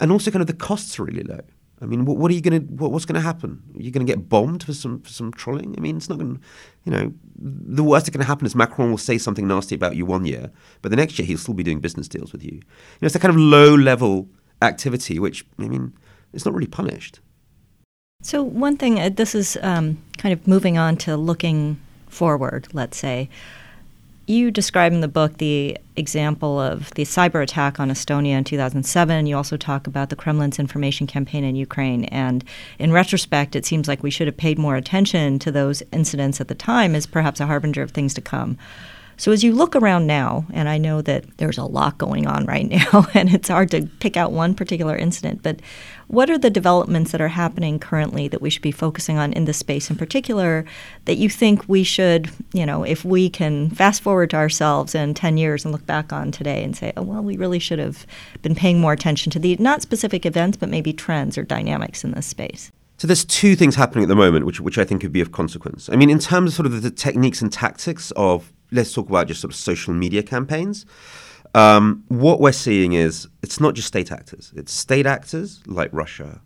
and 0.00 0.12
also 0.12 0.30
kind 0.30 0.40
of 0.40 0.46
the 0.46 0.54
costs 0.54 0.98
are 0.98 1.04
really 1.04 1.22
low. 1.22 1.40
I 1.80 1.86
mean, 1.86 2.04
what, 2.04 2.16
what 2.16 2.30
are 2.30 2.34
you 2.34 2.40
going 2.40 2.60
to 2.60 2.74
what, 2.74 2.92
what's 2.92 3.04
going 3.04 3.16
to 3.16 3.20
happen? 3.20 3.60
Are 3.74 3.82
you 3.82 3.90
going 3.90 4.06
to 4.06 4.10
get 4.10 4.28
bombed 4.28 4.62
for 4.62 4.72
some 4.72 5.00
for 5.00 5.10
some 5.10 5.32
trolling? 5.32 5.74
I 5.76 5.80
mean, 5.80 5.96
it's 5.96 6.08
not 6.08 6.18
going. 6.18 6.36
to, 6.36 6.40
You 6.84 6.92
know, 6.92 7.12
the 7.36 7.82
worst 7.82 8.06
that 8.06 8.12
can 8.12 8.20
happen 8.20 8.46
is 8.46 8.54
Macron 8.54 8.90
will 8.90 8.98
say 8.98 9.18
something 9.18 9.48
nasty 9.48 9.74
about 9.74 9.96
you 9.96 10.06
one 10.06 10.24
year, 10.24 10.50
but 10.80 10.90
the 10.90 10.96
next 10.96 11.18
year 11.18 11.26
he'll 11.26 11.38
still 11.38 11.54
be 11.54 11.64
doing 11.64 11.80
business 11.80 12.08
deals 12.08 12.32
with 12.32 12.44
you. 12.44 12.52
You 12.52 13.00
know, 13.00 13.06
it's 13.06 13.16
a 13.16 13.18
kind 13.18 13.34
of 13.34 13.40
low 13.40 13.74
level 13.74 14.28
activity, 14.60 15.18
which 15.18 15.44
I 15.58 15.66
mean, 15.66 15.92
it's 16.32 16.44
not 16.44 16.54
really 16.54 16.68
punished. 16.68 17.20
So, 18.24 18.44
one 18.44 18.76
thing, 18.76 19.00
uh, 19.00 19.08
this 19.08 19.34
is 19.34 19.58
um, 19.62 19.98
kind 20.16 20.32
of 20.32 20.46
moving 20.46 20.78
on 20.78 20.96
to 20.98 21.16
looking 21.16 21.80
forward, 22.08 22.68
let's 22.72 22.96
say. 22.96 23.28
You 24.28 24.52
describe 24.52 24.92
in 24.92 25.00
the 25.00 25.08
book 25.08 25.38
the 25.38 25.76
example 25.96 26.60
of 26.60 26.94
the 26.94 27.02
cyber 27.02 27.42
attack 27.42 27.80
on 27.80 27.90
Estonia 27.90 28.38
in 28.38 28.44
2007. 28.44 29.26
You 29.26 29.36
also 29.36 29.56
talk 29.56 29.88
about 29.88 30.10
the 30.10 30.16
Kremlin's 30.16 30.60
information 30.60 31.08
campaign 31.08 31.42
in 31.42 31.56
Ukraine. 31.56 32.04
And 32.04 32.44
in 32.78 32.92
retrospect, 32.92 33.56
it 33.56 33.66
seems 33.66 33.88
like 33.88 34.04
we 34.04 34.10
should 34.10 34.28
have 34.28 34.36
paid 34.36 34.56
more 34.56 34.76
attention 34.76 35.40
to 35.40 35.50
those 35.50 35.82
incidents 35.92 36.40
at 36.40 36.46
the 36.46 36.54
time 36.54 36.94
as 36.94 37.06
perhaps 37.06 37.40
a 37.40 37.46
harbinger 37.46 37.82
of 37.82 37.90
things 37.90 38.14
to 38.14 38.20
come. 38.20 38.56
So 39.16 39.32
as 39.32 39.44
you 39.44 39.52
look 39.52 39.76
around 39.76 40.06
now, 40.06 40.46
and 40.52 40.68
I 40.68 40.78
know 40.78 41.02
that 41.02 41.36
there's 41.36 41.58
a 41.58 41.64
lot 41.64 41.98
going 41.98 42.26
on 42.26 42.46
right 42.46 42.68
now, 42.92 43.06
and 43.14 43.32
it's 43.32 43.48
hard 43.48 43.70
to 43.72 43.86
pick 44.00 44.16
out 44.16 44.32
one 44.32 44.54
particular 44.54 44.96
incident, 44.96 45.42
but 45.42 45.60
what 46.12 46.28
are 46.28 46.36
the 46.36 46.50
developments 46.50 47.10
that 47.10 47.22
are 47.22 47.28
happening 47.28 47.78
currently 47.78 48.28
that 48.28 48.42
we 48.42 48.50
should 48.50 48.60
be 48.60 48.70
focusing 48.70 49.16
on 49.16 49.32
in 49.32 49.46
this 49.46 49.56
space 49.56 49.88
in 49.88 49.96
particular 49.96 50.62
that 51.06 51.16
you 51.16 51.30
think 51.30 51.66
we 51.66 51.82
should, 51.82 52.30
you 52.52 52.66
know, 52.66 52.82
if 52.82 53.02
we 53.02 53.30
can 53.30 53.70
fast 53.70 54.02
forward 54.02 54.28
to 54.28 54.36
ourselves 54.36 54.94
in 54.94 55.14
10 55.14 55.38
years 55.38 55.64
and 55.64 55.72
look 55.72 55.86
back 55.86 56.12
on 56.12 56.30
today 56.30 56.62
and 56.62 56.76
say, 56.76 56.92
oh, 56.98 57.02
well, 57.02 57.22
we 57.22 57.38
really 57.38 57.58
should 57.58 57.78
have 57.78 58.06
been 58.42 58.54
paying 58.54 58.78
more 58.78 58.92
attention 58.92 59.30
to 59.30 59.38
the 59.38 59.56
not 59.56 59.80
specific 59.80 60.26
events, 60.26 60.58
but 60.58 60.68
maybe 60.68 60.92
trends 60.92 61.38
or 61.38 61.44
dynamics 61.44 62.04
in 62.04 62.12
this 62.12 62.26
space? 62.26 62.70
So 62.98 63.06
there's 63.06 63.24
two 63.24 63.56
things 63.56 63.74
happening 63.74 64.04
at 64.04 64.08
the 64.08 64.14
moment, 64.14 64.44
which 64.44 64.60
which 64.60 64.76
I 64.76 64.84
think 64.84 65.00
could 65.00 65.12
be 65.12 65.22
of 65.22 65.32
consequence. 65.32 65.88
I 65.88 65.96
mean, 65.96 66.10
in 66.10 66.18
terms 66.18 66.50
of 66.50 66.54
sort 66.54 66.66
of 66.66 66.82
the 66.82 66.90
techniques 66.90 67.40
and 67.40 67.50
tactics 67.50 68.10
of 68.12 68.52
let's 68.70 68.92
talk 68.92 69.08
about 69.08 69.28
just 69.28 69.40
sort 69.40 69.52
of 69.52 69.56
social 69.56 69.94
media 69.94 70.22
campaigns. 70.22 70.84
Um, 71.54 72.04
what 72.08 72.40
we're 72.40 72.52
seeing 72.52 72.94
is 72.94 73.28
it's 73.42 73.60
not 73.60 73.74
just 73.74 73.88
state 73.88 74.10
actors; 74.10 74.52
it's 74.56 74.72
state 74.72 75.06
actors 75.06 75.62
like 75.66 75.90
Russia, 75.92 76.40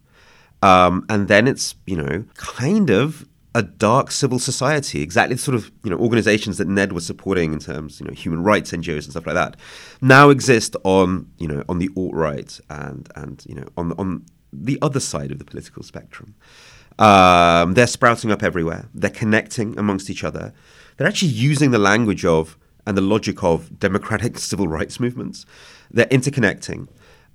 um, 0.62 1.07
and 1.09 1.29
then 1.29 1.47
it's 1.47 1.75
you 1.87 1.97
know 1.97 2.25
kind 2.35 2.90
of 2.90 3.27
a 3.55 3.62
dark 3.62 4.11
civil 4.11 4.38
society, 4.38 5.01
exactly 5.01 5.37
the 5.37 5.42
sort 5.42 5.55
of 5.55 5.71
you 5.85 5.90
know 5.90 5.97
organizations 5.97 6.59
that 6.59 6.69
NED 6.69 6.92
was 6.92 7.07
supporting 7.07 7.53
in 7.53 7.59
terms 7.59 8.01
you 8.01 8.07
know 8.07 8.12
human 8.12 8.42
rights 8.42 8.73
NGOs 8.73 9.05
and 9.05 9.11
stuff 9.12 9.27
like 9.27 9.35
that, 9.37 9.57
now 10.01 10.31
exist 10.31 10.77
on 10.85 11.31
you 11.38 11.49
know 11.49 11.62
on 11.69 11.79
the 11.79 11.88
alt 11.97 12.14
right 12.14 12.61
and 12.69 13.09
and 13.14 13.45
you 13.49 13.55
know 13.55 13.66
on 13.77 13.92
on 13.92 14.27
the 14.53 14.79
other 14.83 15.01
side 15.01 15.31
of 15.31 15.38
the 15.38 15.45
political 15.45 15.83
spectrum. 15.83 16.35
Um, 16.99 17.75
they're 17.75 17.87
sprouting 17.87 18.33
up 18.33 18.42
everywhere. 18.42 18.88
They're 18.95 19.11
connecting 19.11 19.79
amongst 19.79 20.09
each 20.09 20.25
other 20.25 20.55
they're 20.97 21.07
actually 21.07 21.33
using 21.33 21.71
the 21.71 21.79
language 21.79 22.25
of 22.25 22.57
and 22.87 22.96
the 22.96 23.03
logic 23.03 23.42
of 23.42 23.79
democratic 23.79 24.38
civil 24.51 24.68
rights 24.68 25.01
movements. 25.01 25.44
They're 25.90 26.07
interconnecting. 26.07 26.88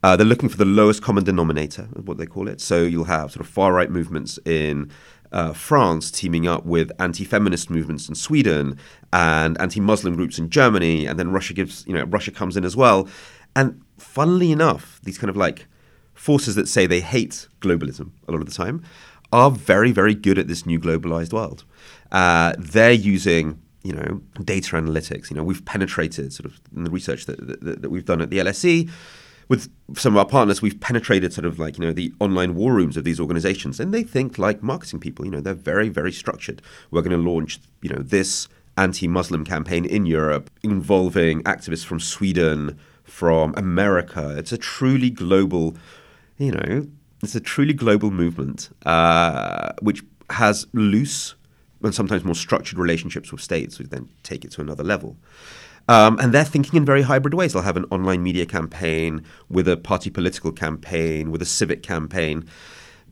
Uh, 0.04 0.16
they're 0.16 0.26
looking 0.26 0.50
for 0.50 0.58
the 0.58 0.66
lowest 0.66 1.04
common 1.04 1.24
denominator, 1.24 1.84
what 1.94 2.18
they 2.18 2.26
call 2.26 2.48
it. 2.48 2.60
So 2.60 2.82
you'll 2.82 3.04
have 3.04 3.32
sort 3.32 3.46
of 3.46 3.52
far 3.52 3.72
right 3.74 3.92
movements 3.92 4.40
in 4.46 4.92
uh, 5.32 5.54
France 5.54 6.10
teaming 6.10 6.48
up 6.48 6.66
with 6.66 6.92
anti-feminist 7.00 7.70
movements 7.70 8.10
in 8.10 8.16
Sweden 8.16 8.78
and 9.14 9.60
anti-Muslim 9.62 10.16
groups 10.16 10.40
in 10.40 10.50
Germany, 10.50 11.06
and 11.06 11.20
then 11.20 11.32
Russia 11.32 11.54
gives, 11.54 11.86
you 11.88 11.94
know, 11.94 12.04
Russia 12.06 12.32
comes 12.32 12.58
in 12.58 12.66
as 12.66 12.76
well. 12.76 13.08
And 13.56 13.82
funnily 13.98 14.52
enough, 14.52 15.00
these 15.04 15.18
kind 15.18 15.30
of 15.30 15.38
like 15.38 15.68
forces 16.14 16.56
that 16.56 16.68
say 16.68 16.86
they 16.86 17.00
hate 17.00 17.48
globalism 17.62 18.12
a 18.28 18.32
lot 18.32 18.42
of 18.42 18.48
the 18.48 18.54
time 18.54 18.84
are 19.32 19.50
very, 19.50 19.92
very 19.92 20.14
good 20.14 20.38
at 20.38 20.48
this 20.48 20.66
new 20.66 20.80
globalized 20.80 21.32
world. 21.32 21.64
Uh, 22.12 22.54
they're 22.58 22.92
using 22.92 23.62
you 23.84 23.94
know 23.94 24.22
data 24.44 24.76
analytics. 24.76 25.30
You 25.30 25.38
know 25.38 25.44
we've 25.44 25.64
penetrated 25.66 26.34
sort 26.34 26.46
of 26.46 26.60
in 26.76 26.84
the 26.84 26.92
research 26.92 27.26
that, 27.26 27.62
that, 27.62 27.82
that 27.82 27.90
we've 27.90 28.06
done 28.06 28.22
at 28.22 28.30
the 28.30 28.40
LSE 28.40 28.90
with 29.52 29.70
some 29.98 30.14
of 30.14 30.18
our 30.18 30.26
partners, 30.26 30.62
we've 30.62 30.80
penetrated 30.80 31.34
sort 31.34 31.44
of 31.44 31.60
like 31.60 31.78
you 31.78 31.84
know 31.84 31.92
the 31.92 32.14
online 32.22 32.56
war 32.56 32.74
rooms 32.74 32.96
of 32.96 33.04
these 33.04 33.20
organizations, 33.20 33.82
and 33.82 33.94
they 33.94 34.02
think 34.02 34.38
like 34.38 34.64
marketing 34.64 35.02
people. 35.02 35.26
You 35.26 35.32
know, 35.32 35.42
they're 35.42 35.54
very 35.54 35.90
very 35.90 36.14
structured. 36.14 36.62
We're 36.90 37.02
going 37.02 37.22
to 37.22 37.30
launch 37.30 37.60
you 37.82 37.90
know 37.90 38.02
this 38.02 38.48
anti-Muslim 38.78 39.44
campaign 39.44 39.84
in 39.84 40.06
Europe 40.06 40.50
involving 40.64 41.44
activists 41.44 41.84
from 41.84 42.00
Sweden, 42.00 42.80
from 43.04 43.54
America. 43.58 44.36
It's 44.38 44.54
a 44.54 44.58
truly 44.58 45.10
global, 45.10 45.76
you 46.38 46.54
know, 46.54 46.88
it's 47.22 47.36
a 47.36 47.42
truly 47.42 47.74
global 47.74 48.10
movement 48.10 48.70
uh, 48.86 49.74
which 49.82 50.02
has 50.30 50.66
loose 50.72 51.36
and 51.84 51.94
sometimes 51.94 52.24
more 52.24 52.36
structured 52.36 52.78
relationships 52.78 53.32
with 53.32 53.42
states 53.42 53.78
who 53.78 53.86
then 53.86 54.10
take 54.24 54.46
it 54.46 54.52
to 54.52 54.62
another 54.62 54.84
level. 54.84 55.18
Um, 55.88 56.20
and 56.20 56.34
they're 56.34 56.46
thinking 56.46 56.78
in 56.78 56.86
very 56.86 57.02
hybrid 57.02 57.34
ways. 57.34 57.54
They'll 57.54 57.64
have 57.64 57.78
an 57.78 57.86
online 57.92 58.24
media 58.24 58.46
campaign 58.46 59.24
with 59.50 59.68
a 59.68 59.78
party 59.78 60.10
political 60.10 60.52
campaign, 60.52 61.32
with 61.32 61.42
a 61.42 61.46
civic 61.46 61.84
campaign. 61.84 62.46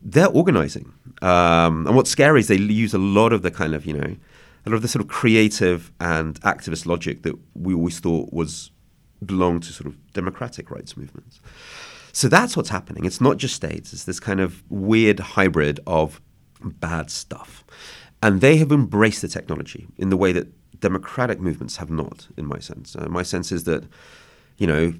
They're 0.02 0.28
organizing. 0.28 0.92
Um, 1.20 1.86
and 1.86 1.96
what's 1.96 2.10
scary 2.10 2.40
is 2.40 2.48
they 2.48 2.56
use 2.56 2.94
a 2.94 2.98
lot 2.98 3.32
of 3.32 3.42
the 3.42 3.50
kind 3.50 3.74
of, 3.74 3.84
you 3.84 3.92
know, 3.92 4.16
a 4.66 4.70
lot 4.70 4.76
of 4.76 4.82
the 4.82 4.88
sort 4.88 5.02
of 5.02 5.08
creative 5.08 5.90
and 6.00 6.40
activist 6.42 6.86
logic 6.86 7.22
that 7.22 7.34
we 7.54 7.74
always 7.74 7.98
thought 7.98 8.32
was 8.32 8.70
belonged 9.24 9.62
to 9.64 9.72
sort 9.72 9.86
of 9.86 10.12
democratic 10.12 10.70
rights 10.70 10.96
movements. 10.96 11.40
So 12.12 12.28
that's 12.28 12.56
what's 12.56 12.70
happening. 12.70 13.04
It's 13.04 13.20
not 13.20 13.36
just 13.36 13.54
states, 13.54 13.92
it's 13.92 14.04
this 14.04 14.20
kind 14.20 14.40
of 14.40 14.62
weird 14.70 15.20
hybrid 15.20 15.80
of 15.86 16.20
bad 16.62 17.10
stuff. 17.10 17.64
And 18.22 18.40
they 18.40 18.56
have 18.56 18.70
embraced 18.70 19.22
the 19.22 19.28
technology 19.28 19.88
in 19.96 20.10
the 20.10 20.16
way 20.16 20.32
that 20.32 20.48
democratic 20.80 21.40
movements 21.40 21.76
have 21.76 21.90
not, 21.90 22.28
in 22.36 22.46
my 22.46 22.58
sense. 22.58 22.96
Uh, 22.96 23.06
my 23.08 23.22
sense 23.22 23.50
is 23.52 23.64
that, 23.64 23.84
you 24.58 24.66
know, 24.66 24.92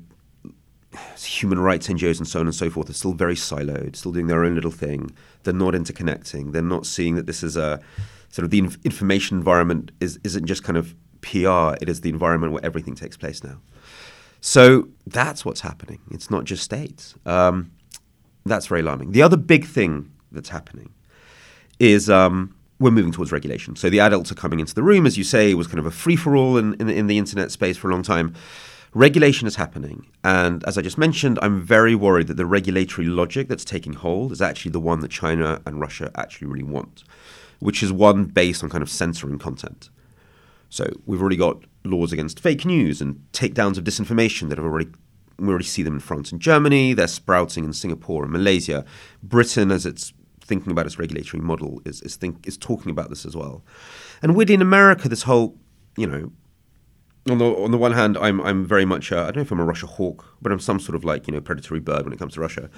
human 1.19 1.59
rights 1.59 1.89
NGOs 1.89 2.19
and 2.19 2.27
so 2.27 2.41
on 2.41 2.47
and 2.47 2.55
so 2.55 2.71
forth 2.71 2.91
are 2.91 2.95
still 2.95 3.13
very 3.13 3.35
siloed, 3.35 3.97
still 3.97 4.13
doing 4.13 4.27
their 4.27 4.45
own 4.45 4.55
little 4.55 4.71
thing. 4.71 5.11
They're 5.43 5.55
not 5.55 5.75
interconnecting. 5.75 6.53
They're 6.53 6.63
not 6.63 6.87
seeing 6.87 7.15
that 7.17 7.27
this 7.27 7.43
is 7.43 7.57
a 7.57 7.81
sort 8.31 8.45
of 8.45 8.51
the 8.51 8.59
inf- 8.59 8.79
information 8.85 9.37
environment 9.37 9.93
is, 10.01 10.19
isn't 10.25 10.47
just 10.47 10.65
kind 10.65 10.77
of 10.77 10.95
PR, 11.21 11.77
it 11.81 11.89
is 11.89 12.01
the 12.01 12.09
environment 12.09 12.53
where 12.53 12.65
everything 12.65 12.95
takes 12.95 13.17
place 13.17 13.45
now. 13.45 13.59
So 14.41 14.89
that's 15.07 15.45
what's 15.45 15.61
happening. 15.61 16.01
It's 16.11 16.31
not 16.31 16.45
just 16.45 16.63
states. 16.63 17.15
Um, 17.27 17.73
that's 18.47 18.67
very 18.67 18.81
alarming. 18.81 19.13
The 19.13 19.23
other 19.23 19.37
big 19.37 19.67
thing 19.67 20.11
that's 20.33 20.49
happening 20.49 20.95
is 21.79 22.09
um, 22.09 22.55
we're 22.81 22.91
moving 22.91 23.13
towards 23.13 23.31
regulation. 23.31 23.77
So 23.77 23.91
the 23.91 24.01
adults 24.01 24.33
are 24.33 24.37
coming 24.37 24.59
into 24.59 24.75
the 24.75 24.83
room, 24.83 25.07
as 25.07 25.17
you 25.17 25.23
say, 25.23 25.51
it 25.51 25.55
was 25.55 25.67
kind 25.67 25.79
of 25.79 25.87
a 25.87 25.91
free 25.91 26.17
for 26.17 26.35
all 26.35 26.57
in, 26.57 26.75
in, 26.75 26.89
in, 26.89 27.07
the 27.07 27.19
internet 27.19 27.53
space 27.53 27.77
for 27.77 27.89
a 27.89 27.93
long 27.93 28.03
time. 28.03 28.35
Regulation 28.95 29.47
is 29.47 29.57
happening. 29.57 30.07
And 30.25 30.65
as 30.65 30.77
I 30.77 30.83
just 30.83 30.99
mentioned, 30.99 31.39
I'm 31.43 31.61
very 31.61 31.95
worried 31.95 32.27
that 32.27 32.39
the 32.39 32.47
regulatory 32.47 33.07
logic 33.07 33.49
that's 33.49 33.65
taking 33.65 33.93
hold 33.93 34.33
is 34.33 34.43
actually 34.43 34.73
the 34.73 34.81
one 34.81 35.01
that 35.01 35.11
China 35.11 35.61
and 35.67 35.79
Russia 35.79 36.11
actually 36.17 36.49
really 36.49 36.65
want, 36.65 37.05
which 37.61 37.83
is 37.83 37.93
one 37.93 38.25
based 38.25 38.65
on 38.65 38.71
kind 38.71 38.83
of 38.83 38.91
censoring 38.91 39.39
content. 39.39 39.91
So 40.71 40.91
we've 41.05 41.21
already 41.21 41.37
got 41.37 41.63
laws 41.85 42.13
against 42.13 42.41
fake 42.41 42.65
news 42.65 43.01
and 43.01 43.25
takedowns 43.33 43.77
of 43.77 43.85
disinformation 43.85 44.49
that 44.49 44.59
have 44.59 44.65
already 44.65 44.89
we 45.39 45.49
already 45.49 45.65
see 45.65 45.83
them 45.83 45.95
in 45.95 46.01
France 46.01 46.33
and 46.33 46.41
Germany. 46.41 46.93
They're 46.93 47.09
sprouting 47.09 47.65
in 47.65 47.73
Singapore 47.73 48.25
and 48.25 48.33
Malaysia. 48.33 48.85
Britain, 49.23 49.71
as 49.71 49.87
it's 49.87 50.13
thinking 50.51 50.73
about 50.73 50.85
its 50.85 50.99
regulatory 50.99 51.43
model 51.43 51.81
is 51.87 52.03
is 52.03 52.17
think 52.17 52.47
is 52.47 52.59
talking 52.59 52.91
about 52.91 53.09
this 53.09 53.25
as 53.25 53.35
well. 53.35 53.57
And 54.23 54.37
within 54.37 54.61
America, 54.61 55.09
this 55.09 55.23
whole 55.23 55.57
you 55.97 56.07
know. 56.07 56.33
On 57.29 57.37
the, 57.37 57.45
on 57.45 57.71
the 57.71 57.77
one 57.87 57.93
hand, 57.93 58.17
I'm 58.17 58.41
I'm 58.41 58.65
very 58.65 58.87
much 58.87 59.13
I 59.13 59.27
don't 59.27 59.37
know 59.37 59.43
if 59.43 59.53
I'm 59.53 59.61
a 59.61 59.65
Russia 59.65 59.87
hawk, 59.87 60.19
but 60.43 60.51
I'm 60.53 60.59
some 60.59 60.81
sort 60.81 60.97
of 60.97 61.05
like 61.05 61.27
you 61.27 61.35
know 61.35 61.41
predatory 61.41 61.79
bird 61.79 62.03
when 62.05 62.13
it 62.15 62.19
comes 62.19 62.35
to 62.35 62.41
Russia. 62.41 62.71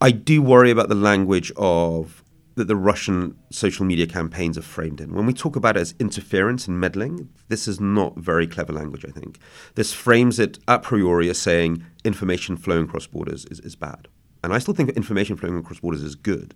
I 0.00 0.10
do 0.10 0.42
worry 0.42 0.70
about 0.72 0.88
the 0.88 1.00
language 1.10 1.52
of 1.56 2.24
that 2.56 2.68
the 2.68 2.76
Russian 2.76 3.36
social 3.50 3.86
media 3.86 4.06
campaigns 4.06 4.58
are 4.58 4.68
framed 4.76 5.00
in. 5.00 5.14
When 5.14 5.26
we 5.26 5.32
talk 5.32 5.56
about 5.56 5.76
it 5.76 5.80
as 5.80 5.94
interference 5.98 6.68
and 6.68 6.78
meddling, 6.78 7.28
this 7.48 7.66
is 7.66 7.80
not 7.80 8.16
very 8.16 8.46
clever 8.46 8.72
language, 8.72 9.04
I 9.04 9.10
think. 9.10 9.38
This 9.74 9.92
frames 9.92 10.38
it 10.38 10.58
a 10.68 10.78
priori 10.78 11.30
as 11.30 11.38
saying 11.38 11.84
information 12.04 12.56
flowing 12.56 12.84
across 12.84 13.06
borders 13.06 13.44
is, 13.46 13.60
is 13.60 13.76
bad. 13.76 14.08
And 14.44 14.54
I 14.54 14.58
still 14.58 14.74
think 14.74 14.90
information 14.90 15.36
flowing 15.36 15.58
across 15.58 15.80
borders 15.80 16.02
is 16.02 16.14
good. 16.14 16.54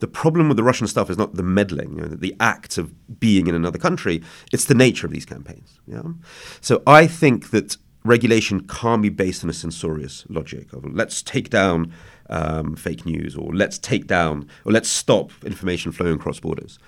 The 0.00 0.08
problem 0.08 0.48
with 0.48 0.56
the 0.56 0.62
Russian 0.62 0.86
stuff 0.86 1.10
is 1.10 1.16
not 1.16 1.34
the 1.34 1.42
meddling, 1.42 1.96
you 1.96 2.02
know, 2.02 2.08
the 2.08 2.34
act 2.40 2.78
of 2.78 3.20
being 3.20 3.46
in 3.46 3.54
another 3.54 3.78
country. 3.78 4.22
It's 4.52 4.64
the 4.64 4.74
nature 4.74 5.06
of 5.06 5.12
these 5.12 5.26
campaigns. 5.26 5.78
So 6.60 6.82
I 6.86 7.06
think 7.06 7.50
that 7.50 7.76
regulation 8.04 8.66
can't 8.66 9.02
be 9.02 9.10
based 9.10 9.44
on 9.44 9.50
a 9.50 9.52
censorious 9.52 10.24
logic 10.28 10.72
of 10.72 10.84
let's 10.94 11.20
take 11.22 11.50
down 11.50 11.92
um, 12.30 12.74
fake 12.76 13.04
news 13.04 13.36
or 13.36 13.52
let's 13.52 13.78
take 13.78 14.06
down 14.06 14.48
or 14.64 14.72
let's 14.72 14.88
stop 14.88 15.30
information 15.44 15.92
flowing 15.92 16.14
across 16.14 16.40
borders. 16.40 16.78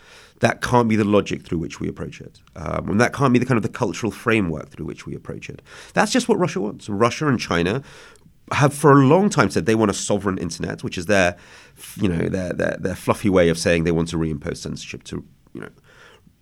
That 0.41 0.61
can't 0.61 0.89
be 0.89 0.97
the 0.97 1.05
logic 1.05 1.45
through 1.45 1.59
which 1.59 1.81
we 1.81 1.89
approach 1.89 2.21
it. 2.21 2.41
Um, 2.57 2.89
and 2.89 3.01
that 3.01 3.13
can't 3.13 3.33
be 3.33 3.39
the 3.39 3.47
kind 3.47 3.57
of 3.57 3.63
the 3.63 3.69
cultural 3.69 4.11
framework 4.11 4.71
through 4.71 4.87
which 4.87 5.07
we 5.07 5.15
approach 5.15 5.49
it. 5.49 5.63
That's 5.95 6.11
just 6.11 6.29
what 6.29 6.39
Russia 6.39 6.61
wants. 6.61 6.89
Russia 6.89 7.29
and 7.29 7.39
China 7.39 7.83
have 8.53 8.75
for 8.75 8.93
a 8.93 9.07
long 9.07 9.31
time 9.31 9.51
said 9.51 9.67
they 9.67 9.75
want 9.75 9.91
a 9.91 9.95
sovereign 9.95 10.39
internet, 10.39 10.83
which 10.83 10.99
is 10.99 11.07
their, 11.07 11.37
you 11.97 12.09
know, 12.09 12.29
their 12.29 12.53
their, 12.53 12.77
their 12.79 12.95
fluffy 12.95 13.29
way 13.29 13.49
of 13.49 13.59
saying 13.59 13.85
they 13.85 13.93
want 13.93 14.09
to 14.09 14.17
reimpose 14.17 14.59
censorship 14.59 15.05
to, 15.05 15.25
you 15.53 15.61
know, 15.61 15.71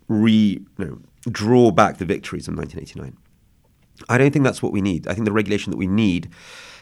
re, 0.07 0.59
you 0.77 0.85
know, 0.85 0.99
draw 1.29 1.71
back 1.71 1.97
the 1.97 2.05
victories 2.05 2.47
of 2.47 2.55
1989. 2.55 3.17
I 4.09 4.17
don't 4.17 4.31
think 4.31 4.43
that's 4.43 4.63
what 4.63 4.71
we 4.71 4.81
need. 4.81 5.07
I 5.07 5.13
think 5.13 5.25
the 5.25 5.31
regulation 5.31 5.71
that 5.71 5.77
we 5.77 5.87
need 5.87 6.29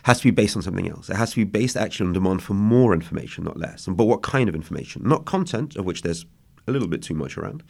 has 0.04 0.20
to 0.20 0.24
be 0.24 0.32
based 0.32 0.56
on 0.56 0.62
something 0.62 0.90
else. 0.90 1.10
It 1.10 1.18
has 1.18 1.32
to 1.32 1.36
be 1.36 1.44
based 1.44 1.76
actually 1.76 2.08
on 2.08 2.14
demand 2.14 2.42
for 2.42 2.54
more 2.54 2.94
information, 2.94 3.44
not 3.44 3.58
less. 3.58 3.88
And 3.88 3.98
but 3.98 4.06
what 4.06 4.22
kind 4.22 4.48
of 4.48 4.56
information? 4.56 5.04
Not 5.06 5.26
content, 5.26 5.76
of 5.76 5.86
which 5.86 6.02
there's 6.02 6.26
a 6.70 6.72
little 6.72 6.88
bit 6.88 7.02
too 7.02 7.14
much 7.14 7.38
around, 7.38 7.64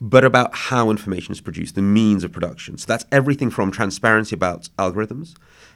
but 0.00 0.24
about 0.24 0.54
how 0.54 0.90
information 0.90 1.32
is 1.32 1.40
produced, 1.40 1.74
the 1.74 1.82
means 1.82 2.24
of 2.24 2.32
production. 2.32 2.76
So 2.76 2.86
that's 2.86 3.06
everything 3.10 3.50
from 3.50 3.70
transparency 3.70 4.34
about 4.34 4.68
algorithms 4.78 5.34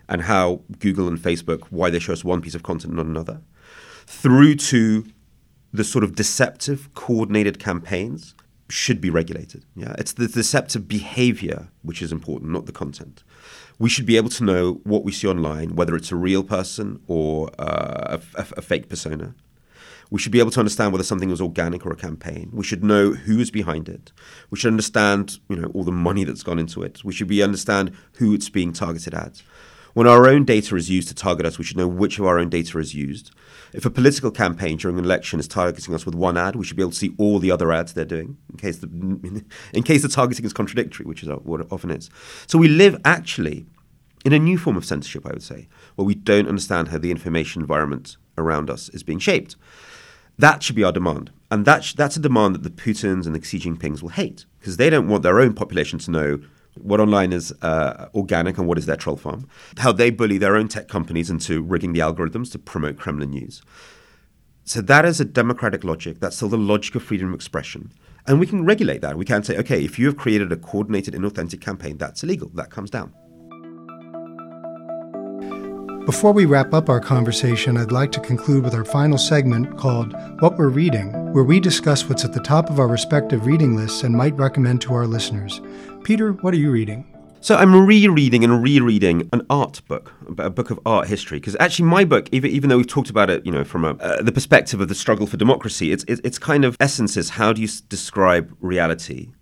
and 0.08 0.22
how 0.22 0.62
Google 0.78 1.08
and 1.08 1.18
Facebook, 1.18 1.62
why 1.70 1.90
they 1.90 1.98
show 1.98 2.12
us 2.12 2.24
one 2.24 2.40
piece 2.40 2.54
of 2.54 2.62
content 2.62 2.92
and 2.92 2.96
not 2.96 3.06
another, 3.06 3.40
through 4.06 4.56
to 4.56 5.06
the 5.72 5.84
sort 5.84 6.04
of 6.04 6.14
deceptive, 6.14 6.92
coordinated 6.94 7.58
campaigns 7.58 8.34
should 8.68 9.00
be 9.00 9.10
regulated. 9.10 9.64
Yeah, 9.76 9.94
it's 9.98 10.12
the 10.12 10.26
deceptive 10.26 10.88
behavior 10.88 11.68
which 11.82 12.02
is 12.02 12.12
important, 12.12 12.50
not 12.50 12.66
the 12.66 12.72
content. 12.72 13.22
We 13.78 13.88
should 13.88 14.06
be 14.06 14.16
able 14.16 14.30
to 14.30 14.44
know 14.44 14.80
what 14.84 15.04
we 15.04 15.12
see 15.12 15.28
online, 15.28 15.76
whether 15.76 15.94
it's 15.94 16.10
a 16.10 16.16
real 16.16 16.42
person 16.42 17.00
or 17.06 17.50
uh, 17.58 18.18
a, 18.18 18.40
a, 18.40 18.46
a 18.56 18.62
fake 18.62 18.88
persona. 18.88 19.34
We 20.10 20.20
should 20.20 20.32
be 20.32 20.38
able 20.38 20.52
to 20.52 20.60
understand 20.60 20.92
whether 20.92 21.04
something 21.04 21.28
was 21.28 21.40
organic 21.40 21.84
or 21.84 21.92
a 21.92 21.96
campaign. 21.96 22.50
We 22.52 22.64
should 22.64 22.84
know 22.84 23.12
who 23.12 23.40
is 23.40 23.50
behind 23.50 23.88
it. 23.88 24.12
We 24.50 24.58
should 24.58 24.70
understand, 24.70 25.38
you 25.48 25.56
know, 25.56 25.68
all 25.74 25.84
the 25.84 25.92
money 25.92 26.24
that's 26.24 26.42
gone 26.42 26.58
into 26.58 26.82
it. 26.82 27.04
We 27.04 27.12
should 27.12 27.28
be 27.28 27.42
understand 27.42 27.92
who 28.14 28.32
it's 28.34 28.48
being 28.48 28.72
targeted 28.72 29.14
at. 29.14 29.42
When 29.94 30.06
our 30.06 30.28
own 30.28 30.44
data 30.44 30.76
is 30.76 30.90
used 30.90 31.08
to 31.08 31.14
target 31.14 31.46
us, 31.46 31.56
we 31.56 31.64
should 31.64 31.78
know 31.78 31.88
which 31.88 32.18
of 32.18 32.26
our 32.26 32.38
own 32.38 32.50
data 32.50 32.78
is 32.78 32.94
used. 32.94 33.30
If 33.72 33.86
a 33.86 33.90
political 33.90 34.30
campaign 34.30 34.76
during 34.76 34.98
an 34.98 35.06
election 35.06 35.40
is 35.40 35.48
targeting 35.48 35.94
us 35.94 36.04
with 36.04 36.14
one 36.14 36.36
ad, 36.36 36.54
we 36.54 36.66
should 36.66 36.76
be 36.76 36.82
able 36.82 36.90
to 36.90 36.98
see 36.98 37.14
all 37.16 37.38
the 37.38 37.50
other 37.50 37.72
ads 37.72 37.94
they're 37.94 38.04
doing 38.04 38.36
in 38.50 38.58
case 38.58 38.76
the, 38.76 38.88
in 39.72 39.82
case 39.82 40.02
the 40.02 40.08
targeting 40.08 40.44
is 40.44 40.52
contradictory, 40.52 41.06
which 41.06 41.22
is 41.22 41.30
what 41.44 41.62
it 41.62 41.66
often 41.70 41.90
is. 41.90 42.10
So 42.46 42.58
we 42.58 42.68
live 42.68 43.00
actually 43.06 43.64
in 44.26 44.34
a 44.34 44.38
new 44.38 44.58
form 44.58 44.76
of 44.76 44.84
censorship, 44.84 45.24
I 45.24 45.30
would 45.30 45.42
say, 45.42 45.66
where 45.94 46.04
we 46.04 46.14
don't 46.14 46.46
understand 46.46 46.88
how 46.88 46.98
the 46.98 47.10
information 47.10 47.62
environment 47.62 48.18
around 48.36 48.68
us 48.68 48.90
is 48.90 49.02
being 49.02 49.18
shaped. 49.18 49.56
That 50.38 50.62
should 50.62 50.76
be 50.76 50.84
our 50.84 50.92
demand. 50.92 51.30
And 51.50 51.64
that 51.64 51.84
sh- 51.84 51.94
that's 51.94 52.16
a 52.16 52.20
demand 52.20 52.54
that 52.54 52.62
the 52.62 52.70
Putins 52.70 53.26
and 53.26 53.34
the 53.34 53.42
Xi 53.42 53.58
Jinpings 53.58 54.02
will 54.02 54.10
hate 54.10 54.44
because 54.58 54.76
they 54.76 54.90
don't 54.90 55.08
want 55.08 55.22
their 55.22 55.40
own 55.40 55.54
population 55.54 55.98
to 56.00 56.10
know 56.10 56.40
what 56.74 57.00
online 57.00 57.32
is 57.32 57.52
uh, 57.62 58.08
organic 58.14 58.58
and 58.58 58.66
what 58.66 58.78
is 58.78 58.86
their 58.86 58.96
troll 58.96 59.16
farm, 59.16 59.48
how 59.78 59.92
they 59.92 60.10
bully 60.10 60.38
their 60.38 60.56
own 60.56 60.68
tech 60.68 60.88
companies 60.88 61.30
into 61.30 61.62
rigging 61.62 61.92
the 61.92 62.00
algorithms 62.00 62.52
to 62.52 62.58
promote 62.58 62.98
Kremlin 62.98 63.30
news. 63.30 63.62
So 64.64 64.80
that 64.82 65.04
is 65.04 65.20
a 65.20 65.24
democratic 65.24 65.84
logic. 65.84 66.20
That's 66.20 66.36
still 66.36 66.48
the 66.48 66.58
logic 66.58 66.96
of 66.96 67.02
freedom 67.02 67.28
of 67.28 67.34
expression. 67.34 67.92
And 68.26 68.40
we 68.40 68.46
can 68.46 68.64
regulate 68.64 69.00
that. 69.02 69.16
We 69.16 69.24
can 69.24 69.44
say, 69.44 69.56
okay, 69.58 69.84
if 69.84 69.98
you 69.98 70.06
have 70.06 70.16
created 70.16 70.50
a 70.52 70.56
coordinated, 70.56 71.14
inauthentic 71.14 71.60
campaign, 71.60 71.96
that's 71.96 72.24
illegal. 72.24 72.50
That 72.54 72.70
comes 72.70 72.90
down. 72.90 73.14
Before 76.06 76.30
we 76.30 76.44
wrap 76.44 76.72
up 76.72 76.88
our 76.88 77.00
conversation, 77.00 77.76
I'd 77.76 77.90
like 77.90 78.12
to 78.12 78.20
conclude 78.20 78.62
with 78.62 78.74
our 78.74 78.84
final 78.84 79.18
segment 79.18 79.76
called 79.76 80.12
What 80.40 80.56
We're 80.56 80.68
Reading, 80.68 81.32
where 81.32 81.42
we 81.42 81.58
discuss 81.58 82.08
what's 82.08 82.24
at 82.24 82.32
the 82.32 82.38
top 82.38 82.70
of 82.70 82.78
our 82.78 82.86
respective 82.86 83.44
reading 83.44 83.74
lists 83.74 84.04
and 84.04 84.14
might 84.14 84.36
recommend 84.36 84.80
to 84.82 84.94
our 84.94 85.08
listeners. 85.08 85.60
Peter, 86.04 86.34
what 86.34 86.54
are 86.54 86.58
you 86.58 86.70
reading? 86.70 87.12
So 87.40 87.56
I'm 87.56 87.74
rereading 87.84 88.44
and 88.44 88.62
rereading 88.62 89.28
an 89.32 89.44
art 89.50 89.82
book, 89.88 90.14
a 90.38 90.48
book 90.48 90.70
of 90.70 90.78
art 90.86 91.08
history, 91.08 91.40
because 91.40 91.56
actually 91.58 91.86
my 91.86 92.04
book, 92.04 92.28
even, 92.30 92.52
even 92.52 92.70
though 92.70 92.76
we've 92.76 92.86
talked 92.86 93.10
about 93.10 93.28
it, 93.28 93.44
you 93.44 93.50
know, 93.50 93.64
from 93.64 93.84
a, 93.84 93.94
uh, 93.94 94.22
the 94.22 94.30
perspective 94.30 94.80
of 94.80 94.86
the 94.86 94.94
struggle 94.94 95.26
for 95.26 95.36
democracy, 95.36 95.90
it's, 95.90 96.04
it's, 96.04 96.38
kind 96.38 96.64
of 96.64 96.76
essence 96.78 97.16
is 97.16 97.30
how 97.30 97.52
do 97.52 97.60
you 97.60 97.68
describe 97.88 98.56
reality? 98.60 99.32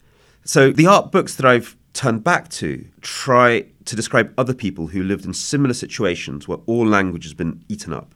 So 0.45 0.73
the 0.73 0.87
art 0.87 1.13
books 1.13 1.35
that 1.35 1.45
I've 1.45 1.77
turned 1.93 2.25
back 2.25 2.49
to 2.49 2.87
try 3.03 3.67
to 3.85 3.97
describe 3.97 4.33
other 4.39 4.55
people 4.55 4.89
who 4.89 5.03
lived 5.03 5.25
in 5.25 5.35
similar 5.35 5.75
situations 5.75 6.49
where 6.49 6.59
all 6.67 6.87
language 6.87 7.25
has 7.25 7.35
been 7.35 7.65
eaten 7.69 7.93
up. 7.93 8.15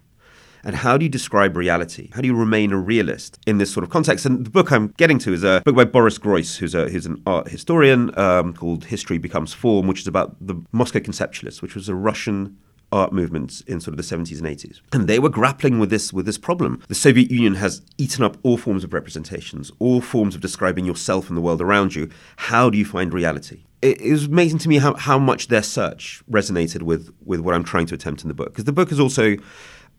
And 0.64 0.76
how 0.76 0.96
do 0.96 1.04
you 1.04 1.08
describe 1.08 1.56
reality? 1.56 2.10
How 2.12 2.20
do 2.20 2.26
you 2.26 2.34
remain 2.34 2.72
a 2.72 2.76
realist 2.76 3.38
in 3.46 3.58
this 3.58 3.72
sort 3.72 3.84
of 3.84 3.90
context? 3.90 4.26
And 4.26 4.44
the 4.44 4.50
book 4.50 4.72
I'm 4.72 4.88
getting 4.96 5.18
to 5.20 5.32
is 5.32 5.44
a 5.44 5.62
book 5.64 5.76
by 5.76 5.84
Boris 5.84 6.18
Groys, 6.18 6.56
who's, 6.56 6.74
a, 6.74 6.88
who's 6.88 7.06
an 7.06 7.22
art 7.26 7.48
historian 7.48 8.16
um, 8.18 8.54
called 8.54 8.84
History 8.86 9.18
Becomes 9.18 9.54
Form, 9.54 9.86
which 9.86 10.00
is 10.00 10.06
about 10.06 10.36
the 10.40 10.60
Moscow 10.72 10.98
Conceptualists, 10.98 11.62
which 11.62 11.74
was 11.74 11.88
a 11.88 11.94
Russian 11.94 12.58
art 12.90 13.12
movement 13.12 13.62
in 13.66 13.80
sort 13.80 13.92
of 13.92 13.96
the 13.96 14.16
70s 14.16 14.38
and 14.38 14.46
80s. 14.46 14.80
And 14.92 15.06
they 15.06 15.18
were 15.18 15.28
grappling 15.28 15.78
with 15.78 15.90
this 15.90 16.12
with 16.12 16.26
this 16.26 16.38
problem. 16.38 16.82
The 16.88 16.94
Soviet 16.94 17.30
Union 17.30 17.56
has 17.56 17.82
eaten 17.98 18.24
up 18.24 18.36
all 18.42 18.56
forms 18.56 18.82
of 18.82 18.92
representations, 18.92 19.70
all 19.78 20.00
forms 20.00 20.34
of 20.34 20.40
describing 20.40 20.84
yourself 20.84 21.28
and 21.28 21.36
the 21.36 21.42
world 21.42 21.60
around 21.60 21.94
you. 21.94 22.08
How 22.36 22.70
do 22.70 22.78
you 22.78 22.84
find 22.84 23.12
reality? 23.12 23.64
It, 23.80 24.00
it 24.00 24.12
was 24.12 24.26
amazing 24.26 24.58
to 24.60 24.68
me 24.68 24.78
how, 24.78 24.94
how 24.94 25.18
much 25.18 25.48
their 25.48 25.62
search 25.62 26.22
resonated 26.30 26.82
with, 26.82 27.14
with 27.24 27.40
what 27.40 27.54
I'm 27.54 27.64
trying 27.64 27.86
to 27.86 27.94
attempt 27.94 28.22
in 28.22 28.28
the 28.28 28.34
book. 28.34 28.48
Because 28.48 28.64
the 28.64 28.72
book 28.72 28.90
is 28.90 29.00
also 29.00 29.36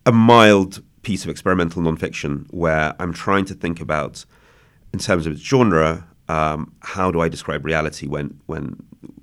a 0.05 0.11
mild 0.11 0.81
piece 1.01 1.23
of 1.23 1.29
experimental 1.29 1.81
nonfiction 1.81 2.45
where 2.51 2.93
I'm 2.99 3.13
trying 3.13 3.45
to 3.45 3.53
think 3.53 3.79
about, 3.79 4.25
in 4.93 4.99
terms 4.99 5.25
of 5.25 5.33
its 5.33 5.41
genre, 5.41 6.07
um, 6.27 6.73
how 6.81 7.11
do 7.11 7.21
I 7.21 7.29
describe 7.29 7.65
reality 7.65 8.07
when 8.07 8.39
when 8.45 8.75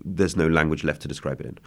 there's 0.05 0.37
no 0.37 0.49
language 0.49 0.85
left 0.85 1.03
to 1.03 1.09
describe 1.09 1.41
it 1.41 1.47
in. 1.47 1.59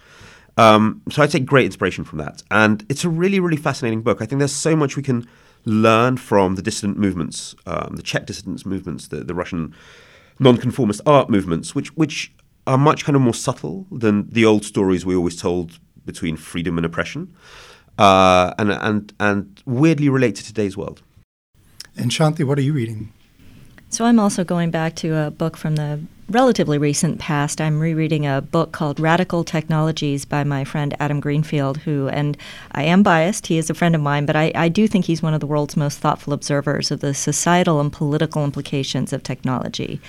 Um, 0.58 1.02
so 1.10 1.22
I 1.22 1.28
take 1.28 1.46
great 1.46 1.66
inspiration 1.66 2.04
from 2.04 2.18
that, 2.20 2.44
and 2.52 2.86
it's 2.90 3.06
a 3.06 3.10
really 3.10 3.40
really 3.40 3.58
fascinating 3.58 4.02
book. 4.02 4.22
I 4.22 4.26
think 4.26 4.40
there's 4.40 4.52
so 4.52 4.76
much 4.76 4.98
we 4.98 5.04
can 5.04 5.28
learn 5.66 6.18
from 6.18 6.56
the 6.56 6.62
dissident 6.62 6.98
movements, 6.98 7.56
um, 7.66 7.96
the 7.96 8.02
Czech 8.02 8.26
dissidents 8.26 8.66
movements, 8.66 9.08
the, 9.08 9.24
the 9.24 9.34
Russian 9.34 9.74
nonconformist 10.40 11.02
art 11.06 11.30
movements, 11.30 11.76
which 11.76 11.96
which 11.96 12.34
are 12.70 12.78
much 12.78 13.04
kind 13.04 13.16
of 13.16 13.22
more 13.22 13.34
subtle 13.34 13.88
than 13.92 14.30
the 14.30 14.46
old 14.46 14.64
stories 14.64 15.04
we 15.04 15.16
always 15.16 15.36
told 15.36 15.80
between 16.06 16.38
freedom 16.38 16.78
and 16.78 16.86
oppression 16.86 17.34
uh, 17.98 18.54
and 18.60 18.72
and 18.72 19.14
and 19.20 19.64
weirdly 19.66 20.10
relate 20.10 20.36
to 20.36 20.44
today's 20.44 20.78
world. 20.78 21.02
And 21.98 22.12
Shanthi, 22.12 22.46
what 22.46 22.58
are 22.60 22.62
you 22.62 22.74
reading? 22.74 23.12
So 23.90 24.06
I'm 24.06 24.20
also 24.20 24.44
going 24.44 24.70
back 24.70 24.96
to 24.98 25.16
a 25.16 25.32
book 25.32 25.58
from 25.58 25.76
the 25.76 26.00
relatively 26.30 26.78
recent 26.78 27.18
past. 27.20 27.60
I'm 27.60 27.80
rereading 27.80 28.28
a 28.28 28.40
book 28.40 28.72
called 28.72 29.00
Radical 29.00 29.44
Technologies 29.44 30.26
by 30.26 30.44
my 30.44 30.64
friend 30.64 30.96
Adam 31.00 31.20
Greenfield, 31.20 31.78
who, 31.80 32.08
and 32.10 32.38
I 32.74 32.84
am 32.84 33.02
biased, 33.02 33.48
he 33.48 33.58
is 33.58 33.72
a 33.72 33.74
friend 33.74 33.96
of 33.96 34.02
mine, 34.02 34.28
but 34.28 34.36
I, 34.36 34.52
I 34.54 34.70
do 34.70 34.88
think 34.88 35.06
he's 35.06 35.24
one 35.24 35.34
of 35.34 35.40
the 35.40 35.48
world's 35.48 35.76
most 35.76 35.98
thoughtful 35.98 36.34
observers 36.34 36.92
of 36.92 37.00
the 37.00 37.16
societal 37.16 37.80
and 37.80 37.92
political 37.92 38.44
implications 38.46 39.12
of 39.12 39.24
technology. 39.24 40.00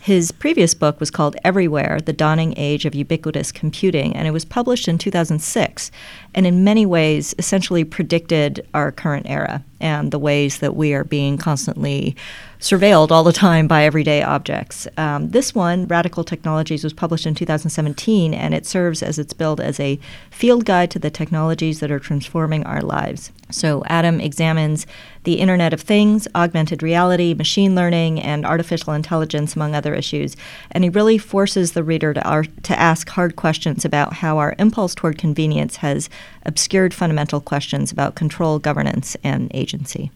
His 0.00 0.32
previous 0.32 0.74
book 0.74 1.00
was 1.00 1.10
called 1.10 1.36
Everywhere 1.44 1.98
The 2.00 2.12
Dawning 2.12 2.54
Age 2.56 2.84
of 2.84 2.94
Ubiquitous 2.94 3.52
Computing, 3.52 4.14
and 4.14 4.26
it 4.26 4.30
was 4.30 4.44
published 4.44 4.88
in 4.88 4.96
2006, 4.96 5.90
and 6.34 6.46
in 6.46 6.64
many 6.64 6.86
ways 6.86 7.34
essentially 7.38 7.84
predicted 7.84 8.66
our 8.74 8.92
current 8.92 9.26
era 9.28 9.62
and 9.80 10.10
the 10.10 10.18
ways 10.18 10.58
that 10.58 10.74
we 10.74 10.92
are 10.92 11.04
being 11.04 11.38
constantly 11.38 12.16
surveilled 12.60 13.12
all 13.12 13.22
the 13.22 13.32
time 13.32 13.68
by 13.68 13.84
everyday 13.84 14.22
objects. 14.22 14.88
Um, 14.96 15.30
this 15.30 15.54
one, 15.54 15.86
Radical 15.86 16.24
Technologies, 16.24 16.82
was 16.82 16.92
published 16.92 17.26
in 17.26 17.34
2017, 17.34 18.34
and 18.34 18.52
it 18.52 18.66
serves 18.66 19.02
as 19.02 19.18
its 19.18 19.32
billed 19.32 19.60
as 19.60 19.78
a 19.78 19.98
field 20.30 20.64
guide 20.64 20.90
to 20.90 20.98
the 20.98 21.10
technologies 21.10 21.78
that 21.78 21.92
are 21.92 22.00
transforming 22.00 22.64
our 22.64 22.82
lives. 22.82 23.30
So, 23.50 23.84
Adam 23.86 24.20
examines 24.20 24.86
the 25.22 25.34
Internet 25.34 25.72
of 25.72 25.80
Things, 25.80 26.26
augmented 26.34 26.82
reality, 26.82 27.32
machine 27.32 27.74
learning, 27.74 28.20
and 28.20 28.44
artificial 28.44 28.92
intelligence, 28.92 29.54
among 29.54 29.74
other 29.74 29.94
issues. 29.94 30.36
And 30.70 30.84
he 30.84 30.90
really 30.90 31.16
forces 31.16 31.72
the 31.72 31.84
reader 31.84 32.12
to, 32.12 32.22
ar- 32.28 32.44
to 32.44 32.78
ask 32.78 33.08
hard 33.10 33.36
questions 33.36 33.84
about 33.84 34.14
how 34.14 34.38
our 34.38 34.54
impulse 34.58 34.94
toward 34.94 35.16
convenience 35.16 35.76
has 35.76 36.10
obscured 36.44 36.94
fundamental 36.94 37.40
questions 37.40 37.92
about 37.92 38.14
control, 38.14 38.58
governance, 38.58 39.16
and 39.22 39.50
agency. 39.54 40.10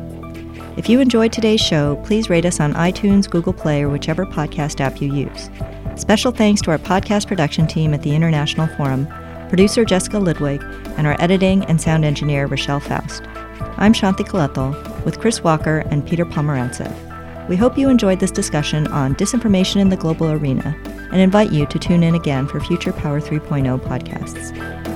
If 0.77 0.89
you 0.89 1.01
enjoyed 1.01 1.33
today's 1.33 1.61
show, 1.61 1.97
please 2.05 2.31
rate 2.31 2.45
us 2.45 2.59
on 2.59 2.75
iTunes, 2.75 3.31
Google 3.31 3.53
Play, 3.53 3.83
or 3.83 3.89
whichever 3.89 4.25
podcast 4.25 4.81
app 4.81 5.01
you 5.01 5.13
use. 5.13 5.49
Special 5.97 6.33
thanks 6.33 6.61
to 6.63 6.73
our 6.73 6.79
podcast 6.79 7.29
production 7.29 7.69
team 7.69 7.95
at 7.95 8.03
the 8.03 8.15
International 8.15 8.67
Forum, 8.67 9.07
producer 9.49 9.85
Jessica 9.85 10.19
Ludwig, 10.19 10.61
and 10.97 11.07
our 11.07 11.21
editing 11.21 11.65
and 11.67 11.81
sound 11.81 12.05
engineer 12.05 12.47
Rochelle 12.47 12.81
Faust. 12.81 13.23
I'm 13.77 13.93
Shanthi 13.93 14.27
Kalathil 14.27 15.05
with 15.05 15.21
Chris 15.21 15.45
Walker 15.45 15.85
and 15.91 16.07
Peter 16.07 16.25
Pomerantsev. 16.25 17.49
We 17.49 17.57
hope 17.57 17.79
you 17.79 17.89
enjoyed 17.89 18.19
this 18.19 18.33
discussion 18.33 18.89
on 18.89 19.15
disinformation 19.15 19.77
in 19.77 19.89
the 19.89 19.97
global 19.97 20.33
arena 20.33 20.77
and 21.13 21.21
invite 21.21 21.53
you 21.53 21.65
to 21.67 21.79
tune 21.79 22.03
in 22.03 22.17
again 22.17 22.49
for 22.49 22.59
future 22.59 22.93
Power 22.93 23.21
3.0 23.21 23.79
podcasts. 23.81 24.94